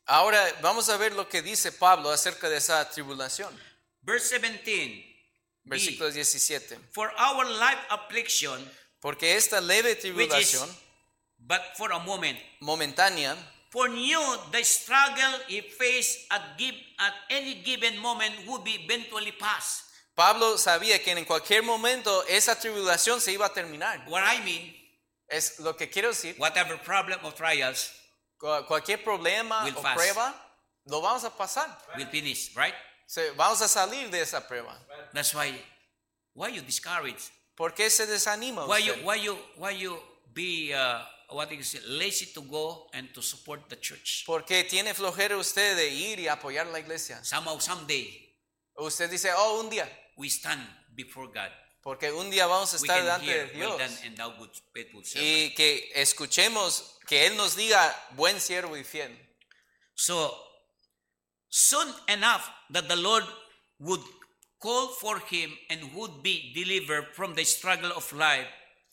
[0.06, 3.52] Ahora vamos a ver lo que dice Pablo acerca de esa tribulación.
[4.02, 5.14] Verse 17.
[5.64, 6.78] Versículo 17.
[6.92, 10.68] For our life affliction, Porque esta leve is tribulación
[11.38, 13.36] but for a moment, momentánea,
[13.70, 14.20] for you
[14.52, 19.82] the struggle he faced at, give, at any given moment would be eventually past.
[20.14, 24.04] Pablo sabía que en cualquier momento esa tribulación se iba a terminar.
[24.08, 24.72] What I mean,
[25.28, 26.36] Es lo que quiero decir.
[26.38, 27.90] whatever problem or trials
[28.38, 29.94] Cualquier problema Will o pass.
[29.96, 30.34] prueba,
[30.86, 31.68] lo vamos a pasar.
[31.96, 32.74] will finish, right?
[33.06, 34.76] Se- vamos a salir de esa prueba.
[35.12, 35.54] That's why
[36.34, 37.30] why you discourage?
[37.56, 39.04] ¿Por qué se desanima Why you usted?
[39.06, 39.98] why you why you
[40.34, 44.24] be uh, what is it, lazy to go and to support the church?
[44.26, 47.24] ¿Por qué tiene flojera usted de ir y apoyar la iglesia?
[47.24, 48.22] Somehow someday
[48.78, 49.88] Usted dice, oh, un día.
[50.18, 50.60] we stand
[50.94, 51.50] before God.
[51.82, 53.78] Porque un día vamos a estar delante de well Dios.
[53.78, 55.24] done and thou good faithful servant.
[55.26, 59.16] Y que escuchemos que Él nos diga, buen siervo y fiel.
[59.94, 60.34] So
[61.48, 63.24] soon enough that the Lord
[63.78, 64.02] would
[64.60, 68.46] call for him and would be delivered from the struggle of life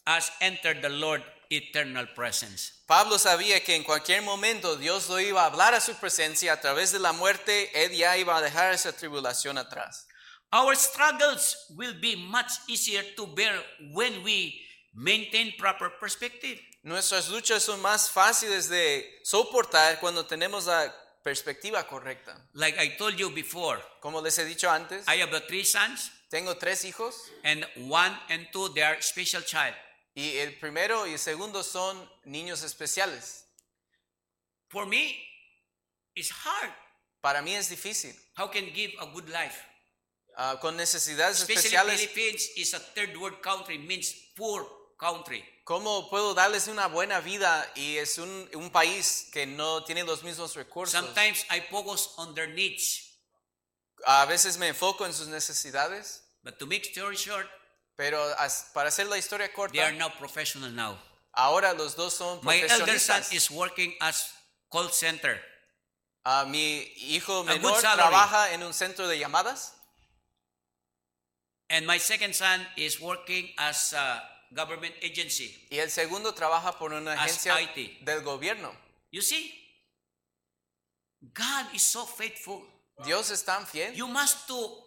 [0.05, 2.83] as entered the Lord eternal presence.
[2.87, 6.61] Pablo sabía que en cualquier momento Dios lo iba a hablar a su presencia a
[6.61, 10.07] través de la muerte, Él ya iba a dejar esa tribulación atrás.
[10.51, 13.59] Our struggles will be much easier to bear
[13.93, 14.61] when we
[14.93, 16.59] maintain proper perspective.
[16.83, 20.93] Nuestras luchas son más fáciles de soportar cuando tenemos la
[21.23, 22.37] perspectiva correcta.
[22.53, 26.57] Like I told you before, Como les he dicho antes, I have three sons, tengo
[26.57, 29.75] tres hijos and one and two they are special child.
[30.13, 33.45] y el primero y el segundo son niños especiales.
[34.69, 35.15] For me,
[36.15, 36.73] it's hard.
[37.21, 38.13] Para mí es difícil.
[38.35, 39.57] How can give a good life?
[40.35, 44.67] Ah, con necesidades Especially especiales, Philippines is a third world country, means poor
[45.03, 45.43] country.
[45.65, 50.23] ¿cómo puedo darles una buena vida y es un, un país que no tiene los
[50.23, 50.93] mismos recursos?
[50.93, 53.09] Sometimes I focus on their needs,
[54.05, 57.47] A veces me enfoco en sus necesidades, but to make story short,
[57.95, 60.97] pero as- para hacer la historia they corta, are now professional now.
[61.33, 64.33] ahora los dos son My elder son is working as
[64.69, 65.41] call center.
[66.25, 69.73] Ah, mi hijo menor trabaja en un centro de llamadas
[71.69, 74.21] And my second son is working as a
[74.53, 75.67] government agency.
[75.69, 78.03] y el segundo trabaja por una As agencia IT.
[78.05, 78.75] del gobierno.
[79.11, 79.53] You see,
[81.33, 82.61] God is so faithful.
[83.05, 84.83] Dios es tan fiel, You must to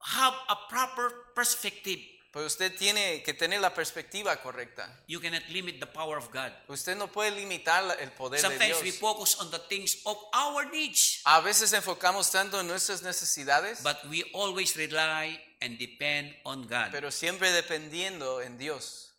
[0.00, 2.00] have a proper perspective.
[2.32, 4.86] pero usted tiene que tener la perspectiva correcta.
[5.08, 6.52] You cannot limit the power of God.
[6.68, 8.98] Usted no puede limitar el poder de Sometimes we Dios.
[8.98, 13.96] focus on the things of our needs, A veces enfocamos tanto en nuestras necesidades, but
[14.10, 16.90] we always rely and depend on God.
[16.92, 19.12] pero siempre dependiendo en Dios.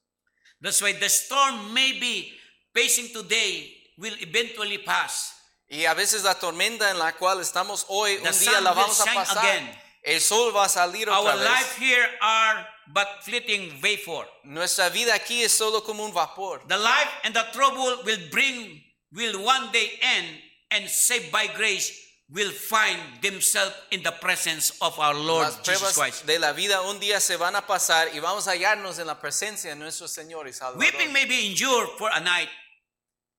[0.61, 2.33] That's why the storm may be
[2.73, 5.33] facing today will eventually pass.
[5.69, 8.99] Y a veces la tormenta en la cual estamos hoy, The un día la vamos
[9.01, 9.37] a pasar.
[9.37, 9.69] again.
[10.03, 11.45] El sol va a salir otra Our vez.
[11.45, 14.25] life here are but fleeting vapor.
[14.45, 16.61] Nuestra vida aquí es solo como un vapor.
[16.67, 18.81] The life and the trouble will bring,
[19.13, 20.39] will one day end,
[20.71, 21.91] and saved by grace
[22.31, 26.25] will find themselves in the presence of our Lord Las Jesus pruebas Christ.
[26.27, 29.19] de la vida un día se van a pasar y vamos a hallarnos en la
[29.19, 30.79] presencia de nuestro Señor y Salvador.
[30.79, 32.49] Weeping may be endured for a night.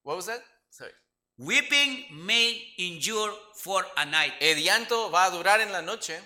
[0.02, 0.42] What was that?
[0.70, 0.90] Sorry.
[1.38, 6.18] Weeping may endure for a night, El llanto va a durar en la noche,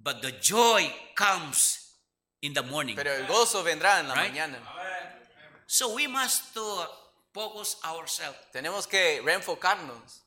[0.00, 1.94] but the joy comes
[2.42, 2.94] in the morning.
[2.94, 4.32] pero el gozo vendrá en la Right.
[4.32, 4.58] mañana.
[5.66, 6.86] So we must to
[7.34, 8.38] focus ourselves.
[8.52, 10.22] Tenemos que reenfocarnos.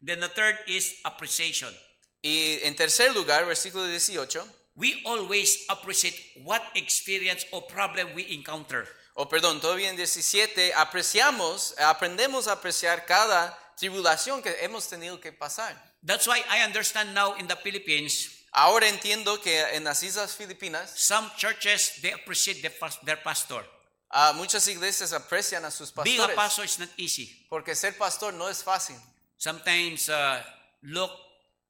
[0.00, 1.74] Then the third is appreciation.
[2.22, 4.42] Y en tercer lugar, versículo 18,
[4.74, 8.86] We always appreciate what experience or problem we encounter.
[9.14, 15.32] o perdón, todavía en 17, apreciamos, aprendemos a apreciar cada tribulación que hemos tenido que
[15.32, 15.74] pasar.
[16.04, 20.90] That's why I understand now in the Philippines, Ahora entiendo que en las Islas Filipinas,
[20.96, 22.72] some churches they appreciate their,
[23.04, 23.64] their pastor.
[24.10, 27.46] ah, muchas iglesias aprecian a sus Being a pastores, pastor is not easy.
[27.50, 28.96] porque ser pastor no es fácil.
[29.38, 30.42] Sometimes uh,
[30.82, 31.10] look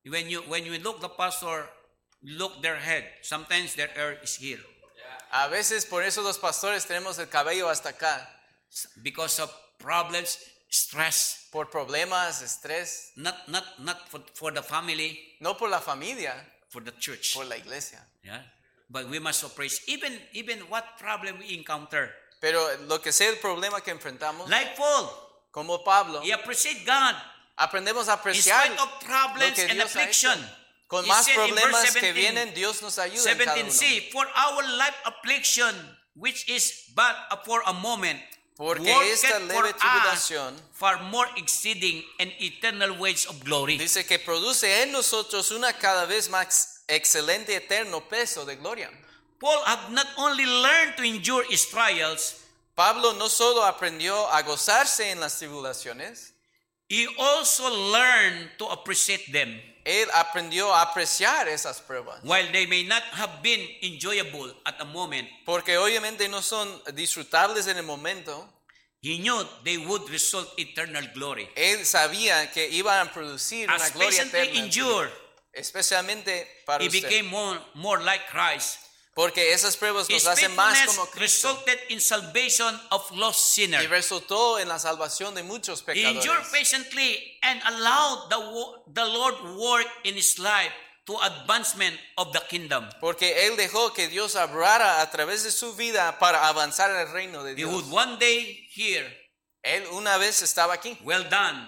[0.08, 1.66] when you when you look the pastor,
[2.22, 3.04] look their head.
[3.22, 4.60] Sometimes their hair is here
[5.32, 8.26] A veces por eso los pastores tenemos el cabello hasta acá,
[9.02, 10.38] because of problems,
[10.70, 11.48] stress.
[11.52, 16.34] por problemas, estrés, Not not not for, for the family, no por la familia,
[16.68, 17.34] for the church.
[17.34, 17.98] por la iglesia.
[18.24, 18.42] Yeah,
[18.88, 22.10] but we must appraise even even what problem we encounter.
[22.40, 25.08] Pero lo que sea el problema que enfrentamos, Like Paul,
[25.50, 27.14] como Pablo, he appreciate God
[27.56, 30.28] aprendemos a in apreciar spite of lo problems que and Dios ha hecho.
[30.30, 30.50] affliction.
[30.88, 33.64] Con He más problemas que 17, vienen, Dios nos ayuda en cada uno.
[33.70, 35.74] 17c, for our life affliction,
[36.14, 38.20] which is but for a moment,
[38.56, 43.76] Porque esta leve tribulación far more exceeding and eternal ways of glory.
[43.76, 48.88] dice que produce en nosotros una cada vez más excelente eterno peso de gloria.
[49.40, 52.36] Paul had not only learned to endure his trials,
[52.76, 56.32] Pablo no solo aprendió a gozarse en las tribulaciones,
[56.88, 59.60] he also learned to appreciate them.
[59.84, 62.20] él aprendió a apreciar esas pruebas.
[62.24, 67.68] While they may not have been enjoyable at the moment, Porque obviamente no son disfrutables
[67.68, 68.48] en el momento.
[69.00, 71.48] he knew they would result eternal glory.
[71.56, 74.58] Él sabía que iban a producir una As gloria patiently eterna.
[74.64, 75.12] endured,
[75.52, 77.02] Especialmente para he usted.
[77.02, 78.78] became more, more like Christ.
[79.16, 81.48] Porque esas pruebas His nos hacen más faithfulness como Cristo.
[81.48, 83.88] resulted in salvation of lost Y sinners.
[83.88, 86.48] resultó en la salvación de muchos He endured pecadores.
[86.52, 90.70] patiently and allowed the, wo- the Lord work in his life
[91.06, 92.86] to advancement of the kingdom.
[93.00, 97.10] Porque él dejó que Dios obrara a través de su vida para avanzar en el
[97.10, 97.72] reino de He Dios.
[97.72, 99.10] would one day hear,
[99.62, 101.66] Él una vez estaba aquí well done.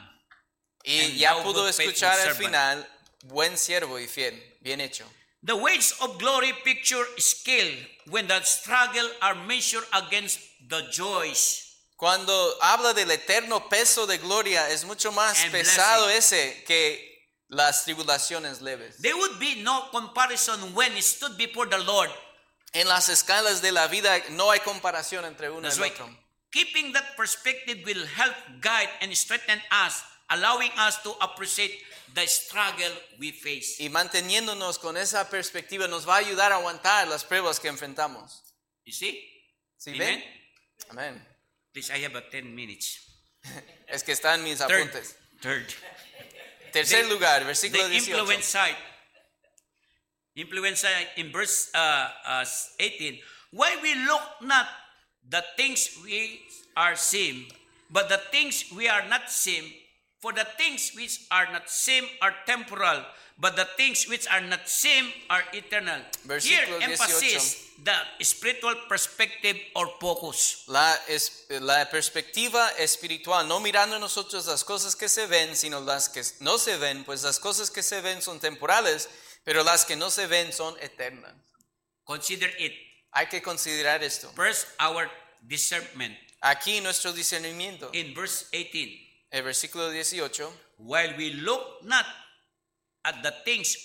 [0.85, 2.45] y And ya thou pudo good faithful escuchar al servant.
[2.45, 2.89] final,
[3.25, 5.11] buen siervo y fiel, bien hecho.
[5.49, 7.75] The wages of glory picture scale
[8.11, 11.65] when the struggle are measured against the joys.
[11.97, 17.01] Cuando habla del eterno peso de gloria, es mucho más And pesado ese que
[17.49, 19.01] las tribulaciones leves.
[19.01, 22.11] There would be no comparison when he stood before the Lord.
[22.75, 26.11] En las escalas de la vida no hay comparación entre uno y otro.
[26.53, 31.73] keeping that perspective will help guide and strengthen us, allowing us to appreciate
[32.15, 33.77] the struggle we face.
[33.83, 38.43] Y manteniéndonos con esa perspectiva nos va a ayudar a aguantar las pruebas que enfrentamos.
[38.85, 39.25] You see?
[39.77, 40.21] ¿Sí Amen?
[40.21, 40.25] ven?
[40.91, 41.29] Amén.
[41.73, 43.01] Please, I have a 10 minutes.
[43.87, 44.71] Es que están mis Third.
[44.73, 45.17] apuntes.
[45.41, 45.67] Third.
[46.73, 48.19] Tercer The- lugar, The versículo 18.
[48.19, 48.77] influence side.
[50.35, 52.45] Influence side in verse uh, uh,
[52.79, 53.19] 18.
[53.53, 54.67] Why we look not
[55.29, 56.41] the things we
[56.77, 57.47] are seen,
[57.91, 59.65] but the things we are not seen.
[60.21, 63.05] For the things which are not seen are temporal,
[63.39, 66.01] but the things which are not seen are eternal.
[66.41, 70.65] Here, Versículo emphasis the spiritual perspective or focus.
[70.67, 76.09] La, es- la perspectiva espiritual, no mirando nosotros las cosas que se ven, sino las
[76.09, 79.09] que no se ven, pues las cosas que se ven son temporales,
[79.45, 81.33] pero las que no se ven son eternas.
[82.03, 82.73] Consider it.
[83.13, 84.33] Hay que considerar esto.
[84.35, 85.09] First, our
[85.43, 86.19] discernment.
[86.41, 89.08] Aquí nuestro discernimiento, In verse 18.
[89.31, 92.05] El versículo 18, while we look not
[93.05, 93.77] at the things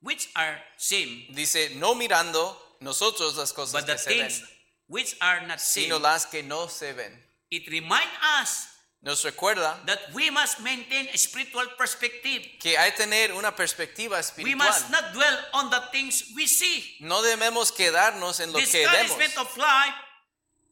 [0.00, 4.42] which are seen, dice, no mirando nosotros las cosas but the que se ven, things
[4.88, 5.84] which are not seen.
[5.84, 7.12] sino las que no se ven.
[7.50, 8.68] It reminds us
[9.02, 12.42] Nos recuerda that we must maintain a spiritual perspective.
[12.58, 14.56] que hay que tener una perspectiva We espiritual.
[14.66, 16.96] must not dwell on the things we see.
[17.00, 19.94] No debemos quedarnos en lo que vemos, of life,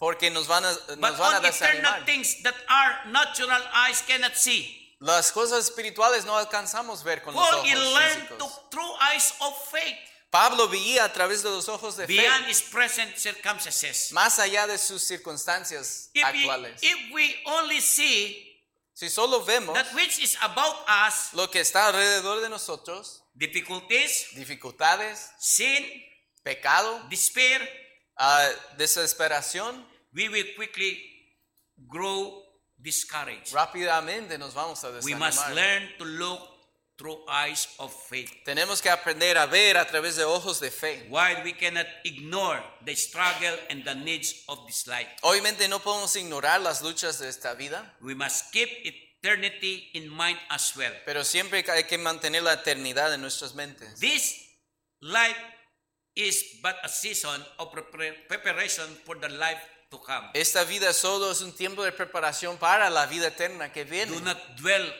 [0.04, 2.04] porque nos van a, but nos van a on eternal desanimar.
[2.04, 4.94] things that our natural eyes cannot see.
[5.00, 8.70] Las cosas espirituales no alcanzamos ver con los ojos he learned to, físicos.
[8.70, 9.96] through eyes of faith
[10.30, 14.12] Pablo veía a través de los ojos de fe, his present circumstances.
[14.12, 16.82] más allá de sus circunstancias If we, actuales.
[16.82, 18.50] if we only see
[18.92, 20.76] Si solo vemos that which is about
[21.08, 25.84] us, lo que está alrededor de nosotros, difficulties, dificultades, sin,
[26.44, 27.60] pecado, despair,
[28.16, 29.84] ah, desesperación,
[30.14, 30.98] we will quickly
[31.88, 32.42] grow
[32.78, 33.52] discouraged.
[33.52, 35.54] rápidamente nos vamos a We must desanimar.
[35.54, 36.40] learn to look
[36.96, 38.30] through eyes of faith.
[38.44, 41.06] Tenemos que aprender a ver a través de ojos de fe.
[41.08, 46.14] While we cannot ignore the struggle and the needs of this life, Obviamente no podemos
[46.14, 50.92] ignorar las luchas de esta vida, we must keep eternity in mind as well.
[51.04, 53.98] pero siempre hay que mantener la eternidad en nuestras mentes.
[53.98, 54.36] This
[55.00, 55.36] life
[56.14, 59.60] is but a season of prepar- preparation for the life
[59.98, 60.28] to come.
[60.34, 64.20] Esta vida solo es un tiempo de preparación para la vida eterna que Do viene.
[64.20, 64.92] not dwell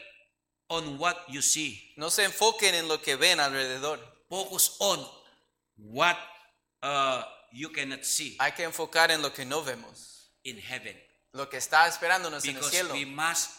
[0.68, 1.92] on what you see.
[1.96, 3.98] No se enfoquen en lo que ven alrededor.
[4.28, 5.06] Focus on
[5.76, 6.16] what
[6.82, 7.22] uh,
[7.52, 10.96] you cannot see Hay que enfocar en lo que no vemos, in heaven.
[11.32, 12.94] lo que está esperándonos en el Because cielo.
[12.94, 13.50] we must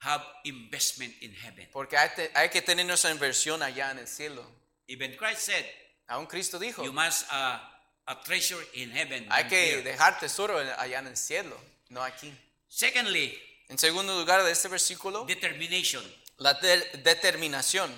[0.00, 1.68] have investment in heaven.
[1.72, 4.44] Porque hay, te- hay que tener nuestra inversión allá en el cielo.
[4.88, 5.64] Even Christ said,
[6.08, 7.58] Aún Cristo dijo, you must uh,
[8.06, 9.26] a treasure in heaven.
[9.30, 11.56] hay que here." dejar tesoro allá en el cielo,
[11.88, 12.32] no aquí.
[12.68, 13.38] Secondly,
[13.68, 16.02] En segundo lugar de este versículo, determination.
[16.38, 17.90] la de- determinación.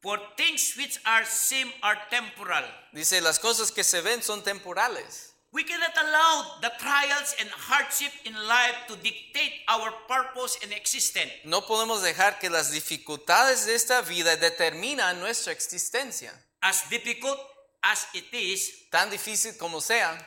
[0.00, 2.64] For things which are seen are temporal.
[2.92, 5.32] Dice, las cosas que se ven son temporales.
[5.50, 11.32] We cannot allow the trials and hardship in life to dictate our purpose and existence.
[11.44, 16.32] No podemos dejar que las dificultades de esta vida determinan nuestra existencia.
[16.60, 17.40] As difficult
[17.82, 20.18] as it is, Tan difícil como sea,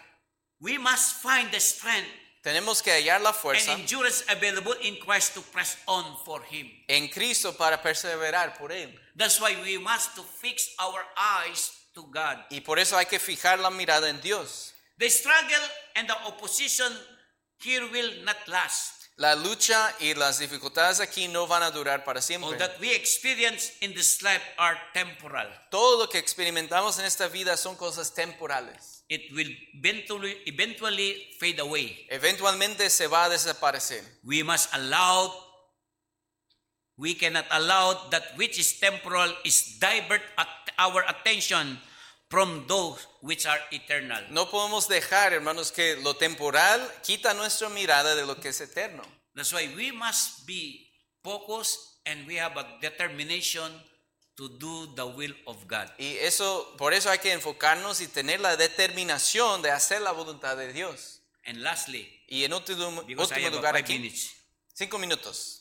[0.59, 2.09] we must find the strength
[2.41, 6.67] tenemos que hallar la and fuerza endurance available in Christ to press on for Him.
[6.87, 8.93] en Cristo para perseverar por Él.
[9.15, 12.39] That's why we must to fix our eyes to God.
[12.49, 14.73] Y por eso hay que fijar la mirada en Dios.
[14.97, 16.91] The struggle and the opposition
[17.59, 19.00] here will not last.
[19.21, 22.57] La lucha y las dificultades aquí no van a durar para All siempre.
[22.57, 25.47] that we experience in this life are temporal.
[25.69, 29.03] Todo lo que experimentamos en esta vida son cosas temporales.
[29.09, 32.07] It will eventually, eventually fade away.
[32.09, 34.01] Eventualmente se va a desaparecer.
[34.23, 35.31] We must allow,
[36.97, 40.47] we cannot allow that which is temporal is divert at
[40.79, 41.79] our attention
[42.31, 44.23] from those which are eternal.
[44.31, 49.03] No podemos dejar, hermanos, que lo temporal quita nuestra mirada de lo que es eterno.
[49.35, 50.89] That's why we must be
[51.23, 53.69] focused and we have a determination
[54.37, 55.89] to do the will of God.
[55.99, 60.55] Y eso, por eso hay que enfocarnos y tener la determinación de hacer la voluntad
[60.55, 61.19] de Dios.
[61.45, 64.31] And lastly, Y en último, último lugar five aquí, minutes,
[64.73, 65.57] cinco minutos.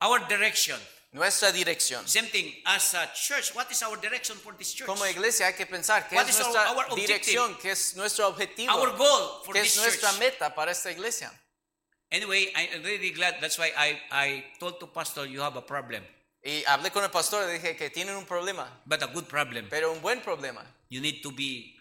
[0.00, 0.78] our direction.
[1.14, 2.06] Nuestra dirección.
[2.08, 3.54] Same thing as a church.
[3.54, 4.86] What is our direction for this church?
[4.88, 7.06] Como iglesia hay que pensar qué What es is our- nuestra our objective?
[7.06, 10.18] dirección, qué es nuestro objetivo, Our goal for qué this es nuestra church.
[10.18, 11.30] meta para esta iglesia.
[12.10, 13.40] Anyway, I'm really glad.
[13.40, 16.04] That's why I, I told to pastor you have a problem,
[16.42, 19.68] Y hablé con el pastor y dije que tienen un problema, but a good problem.
[19.70, 20.66] pero un buen problema.
[20.90, 21.76] You need to be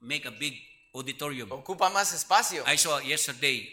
[0.00, 0.54] make a big
[0.94, 1.50] auditorium.
[1.50, 2.62] Ocupa más espacio.
[2.68, 3.68] I saw yesterday.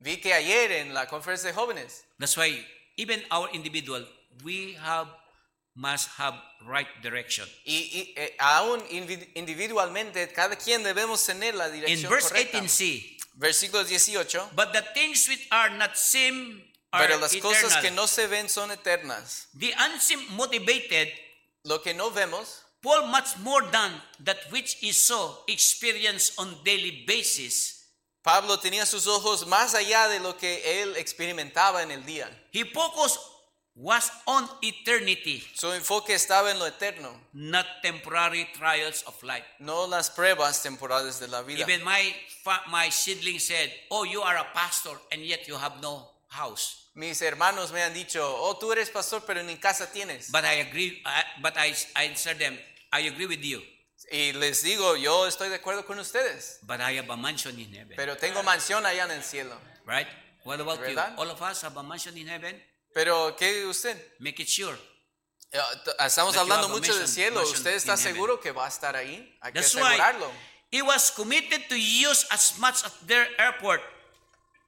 [0.00, 4.06] Vi que ayer en la conferencia de jóvenes, That's why even our individual,
[4.44, 5.08] we have
[5.74, 6.34] must have
[6.66, 7.46] right direction.
[7.64, 8.82] y, y, eh, aún
[9.34, 12.58] individualmente, cada quien debemos tener la In dirección verse correcta.
[12.58, 14.50] 18c, Versículo 18.
[14.56, 17.82] but the things which are not seen are Pero las cosas eternal.
[17.82, 19.48] que no se ven son eternas.
[19.58, 21.08] The unseen motivated
[21.64, 27.04] Lo que no vemos, Paul much more than that which is so experienced on daily
[27.06, 27.84] basis.
[28.22, 32.28] Pablo tenía sus ojos más allá de lo que él experimentaba en el día.
[32.52, 33.18] He focus
[33.80, 39.44] was on eternity, Su enfoque estaba en lo eterno, not temporary trials of life.
[39.60, 41.60] no las pruebas temporales de la vida.
[41.62, 42.12] Even my
[42.66, 47.20] my sibling said, "Oh, you are a pastor and yet you have no house." Mis
[47.22, 50.32] hermanos me han dicho, oh, tú eres pastor, pero ni casa tienes.
[50.32, 51.00] But I agree.
[51.06, 52.58] I, but I I answered them,
[52.90, 53.62] "I agree with you,
[54.10, 57.72] Y les digo, yo estoy de acuerdo con ustedes, but I have a mansion in
[57.72, 59.56] heaven." pero tengo mansión allá en el cielo.
[59.86, 60.08] Right?
[60.42, 60.86] What about you?
[60.86, 61.14] ¿Verdad?
[61.18, 62.60] All of us have a mansion in heaven.
[62.98, 63.96] Pero, ¿qué usted?
[64.18, 64.76] Make it sure.
[65.52, 67.42] Eh, t- Estamos That hablando mucho del cielo.
[67.42, 69.38] ¿Usted está seguro que va a estar ahí?
[69.40, 70.32] Hay que That's why asegurarlo.
[70.72, 73.80] he was committed to use as much of their airport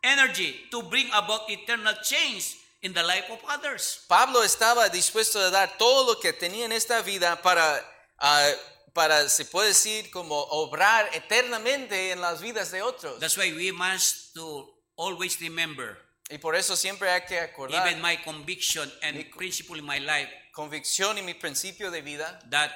[0.05, 4.05] energy to bring about eternal change in the life of others.
[4.07, 7.85] Pablo estaba dispuesto a dar todo lo que tenía en esta vida para,
[8.21, 8.49] ah,
[8.95, 13.19] para, se puede decir, como obrar eternamente en las vidas de otros.
[13.19, 15.99] That's why we must to always remember
[16.31, 19.99] Y por eso siempre hay que acordar even my conviction and Mi- principle in my
[19.99, 22.71] life, convicción y mi principio de vida, that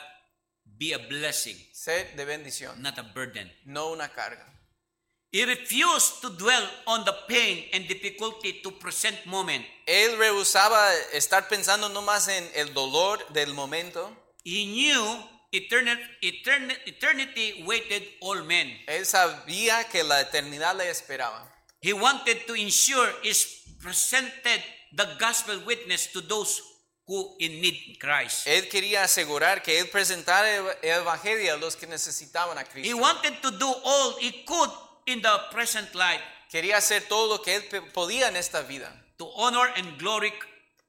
[0.65, 3.51] be a blessing, ser de bendición, not a burden.
[3.65, 4.45] no una carga.
[5.31, 9.65] He refused to dwell on the pain and difficulty to present moment.
[9.87, 14.17] Él rehusaba estar pensando no más en el dolor del momento.
[14.45, 15.99] He knew eternal,
[16.87, 18.79] eternity waited all men.
[18.87, 21.51] Él sabía que la eternidad le esperaba.
[21.85, 23.45] He wanted to ensure is
[23.79, 24.63] presented
[24.97, 26.63] the gospel witness to those
[27.07, 28.47] who in need Christ.
[28.47, 32.89] Él quería asegurar que él presentara el el evangelio a los que necesitaban a Cristo.
[32.89, 34.71] He wanted to do all he could
[35.07, 37.63] in the present life Quería hacer todo lo que él
[37.93, 40.33] podía en esta vida to honor and glory,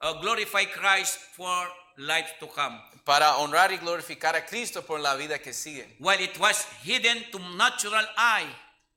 [0.01, 1.67] uh, glorify Christ for
[1.97, 2.79] life to come.
[3.03, 5.97] para honrar y glorificar a Cristo por la vida que sigue.
[5.99, 8.47] While it was hidden to natural eye,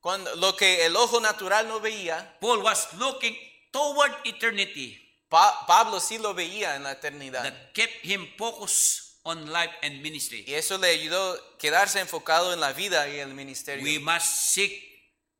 [0.09, 3.36] Cuando lo que el ojo natural no veía, Paul was looking
[3.70, 4.98] toward eternity
[5.28, 7.42] Pa- Pablo sí lo veía en la eternidad.
[7.42, 10.44] that kept him focused on life and ministry.
[10.46, 13.84] Y eso le ayudó a quedarse enfocado en la vida y el ministerio.
[13.84, 14.72] We must seek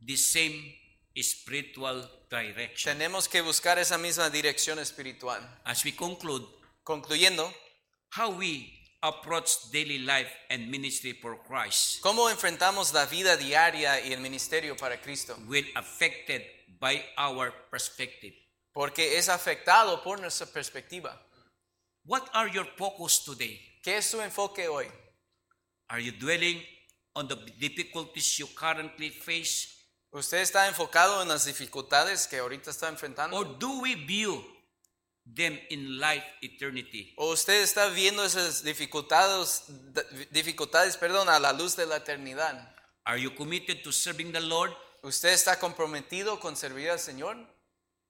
[0.06, 0.76] the same
[1.16, 2.92] spiritual direction.
[2.98, 5.40] Tenemos que buscar esa misma dirección espiritual.
[5.64, 6.46] As we conclude,
[6.84, 7.50] Concluyendo,
[8.18, 14.12] how we approach daily life and ministry for Christ ¿cómo enfrentamos la vida diaria y
[14.12, 15.36] el ministerio para Cristo?
[15.49, 16.42] will affected
[16.80, 18.34] by our perspective.
[18.72, 21.20] Porque es afectado por nuestra perspectiva.
[22.05, 23.61] What are your focus today?
[23.82, 24.86] ¿Qué es su enfoque hoy?
[25.88, 26.62] Are you dwelling
[27.14, 29.74] on the difficulties you currently face?
[30.11, 33.36] ¿Usted está enfocado en las dificultades que ahorita está enfrentando?
[33.36, 34.44] Or do we view
[35.35, 37.14] them in life eternity?
[37.16, 39.64] ¿O usted está viendo esas dificultades,
[40.31, 42.74] dificultades perdón, a la luz de la eternidad?
[43.05, 44.72] Are you committed to serving the Lord?
[45.03, 47.37] ¿Usted está comprometido con servir al Señor?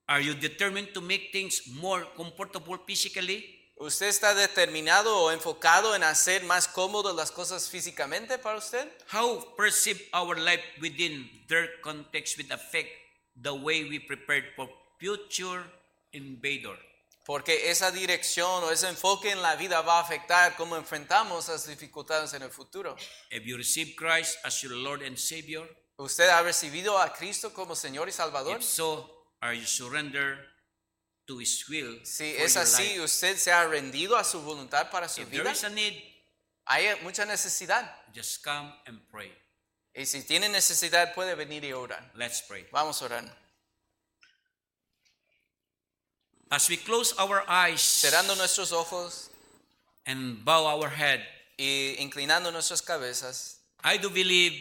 [0.06, 3.54] Are you determined to make things more comfortable physically?
[3.76, 8.88] ¿Usted está determinado o enfocado en hacer más cómodo las cosas físicamente para usted?
[9.12, 12.90] How perceive our life within their context will affect
[13.40, 15.62] the way we prepare for future
[16.12, 16.76] invader.
[17.28, 21.66] Porque esa dirección o ese enfoque en la vida va a afectar cómo enfrentamos las
[21.66, 22.96] dificultades en el futuro.
[23.30, 25.68] Have you received Christ as your Lord and Savior?
[25.98, 28.56] ¿Usted ha recibido a Cristo como Señor y Salvador?
[28.56, 30.38] If so, are you surrender
[31.26, 32.98] to His will Si es así?
[32.98, 35.52] ¿usted se ha rendido a su voluntad para su If there vida?
[35.52, 36.02] is a need,
[36.64, 37.94] Hay mucha necesidad.
[38.14, 39.36] just come and pray.
[39.94, 42.10] Y si tiene necesidad, puede venir y orar.
[42.14, 42.66] Let's pray.
[42.72, 43.47] Vamos a orar.
[46.50, 49.30] As we close our eyes Cerrando nuestros ojos
[50.06, 51.20] and bow our head,
[51.58, 54.54] y inclinando nuestras cabezas, I do believe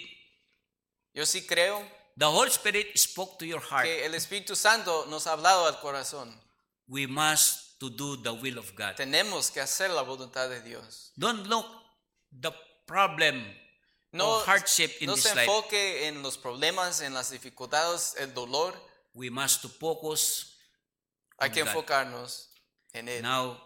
[1.14, 1.84] yo sí creo
[2.18, 3.86] the Holy Spirit spoke to your heart.
[3.86, 6.34] que el Espíritu Santo nos ha hablado al corazón.
[6.90, 8.96] We must to do the will of God.
[8.96, 11.12] Tenemos que hacer la voluntad de Dios.
[11.18, 11.66] Don't look
[12.32, 12.52] the
[12.86, 13.46] problem
[14.14, 15.46] No, or hardship in no this se life.
[15.46, 18.74] enfoque en los problemas, en las dificultades, el dolor.
[19.14, 20.57] We must to focus.
[21.40, 21.70] Hay que God.
[21.70, 22.50] enfocarnos
[22.94, 23.22] en Él.
[23.22, 23.62] Now,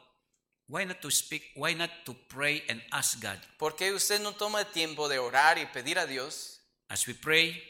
[0.67, 1.43] why not to speak?
[1.55, 3.39] Why not to pray and ask God?
[3.57, 6.59] ¿Por qué usted no toma el tiempo de orar y pedir a Dios,
[6.89, 7.61] As we pray,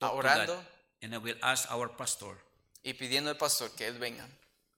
[0.00, 0.66] orando God,
[1.02, 2.36] and I will ask our pastor
[2.82, 4.26] y pidiendo al pastor que Él venga?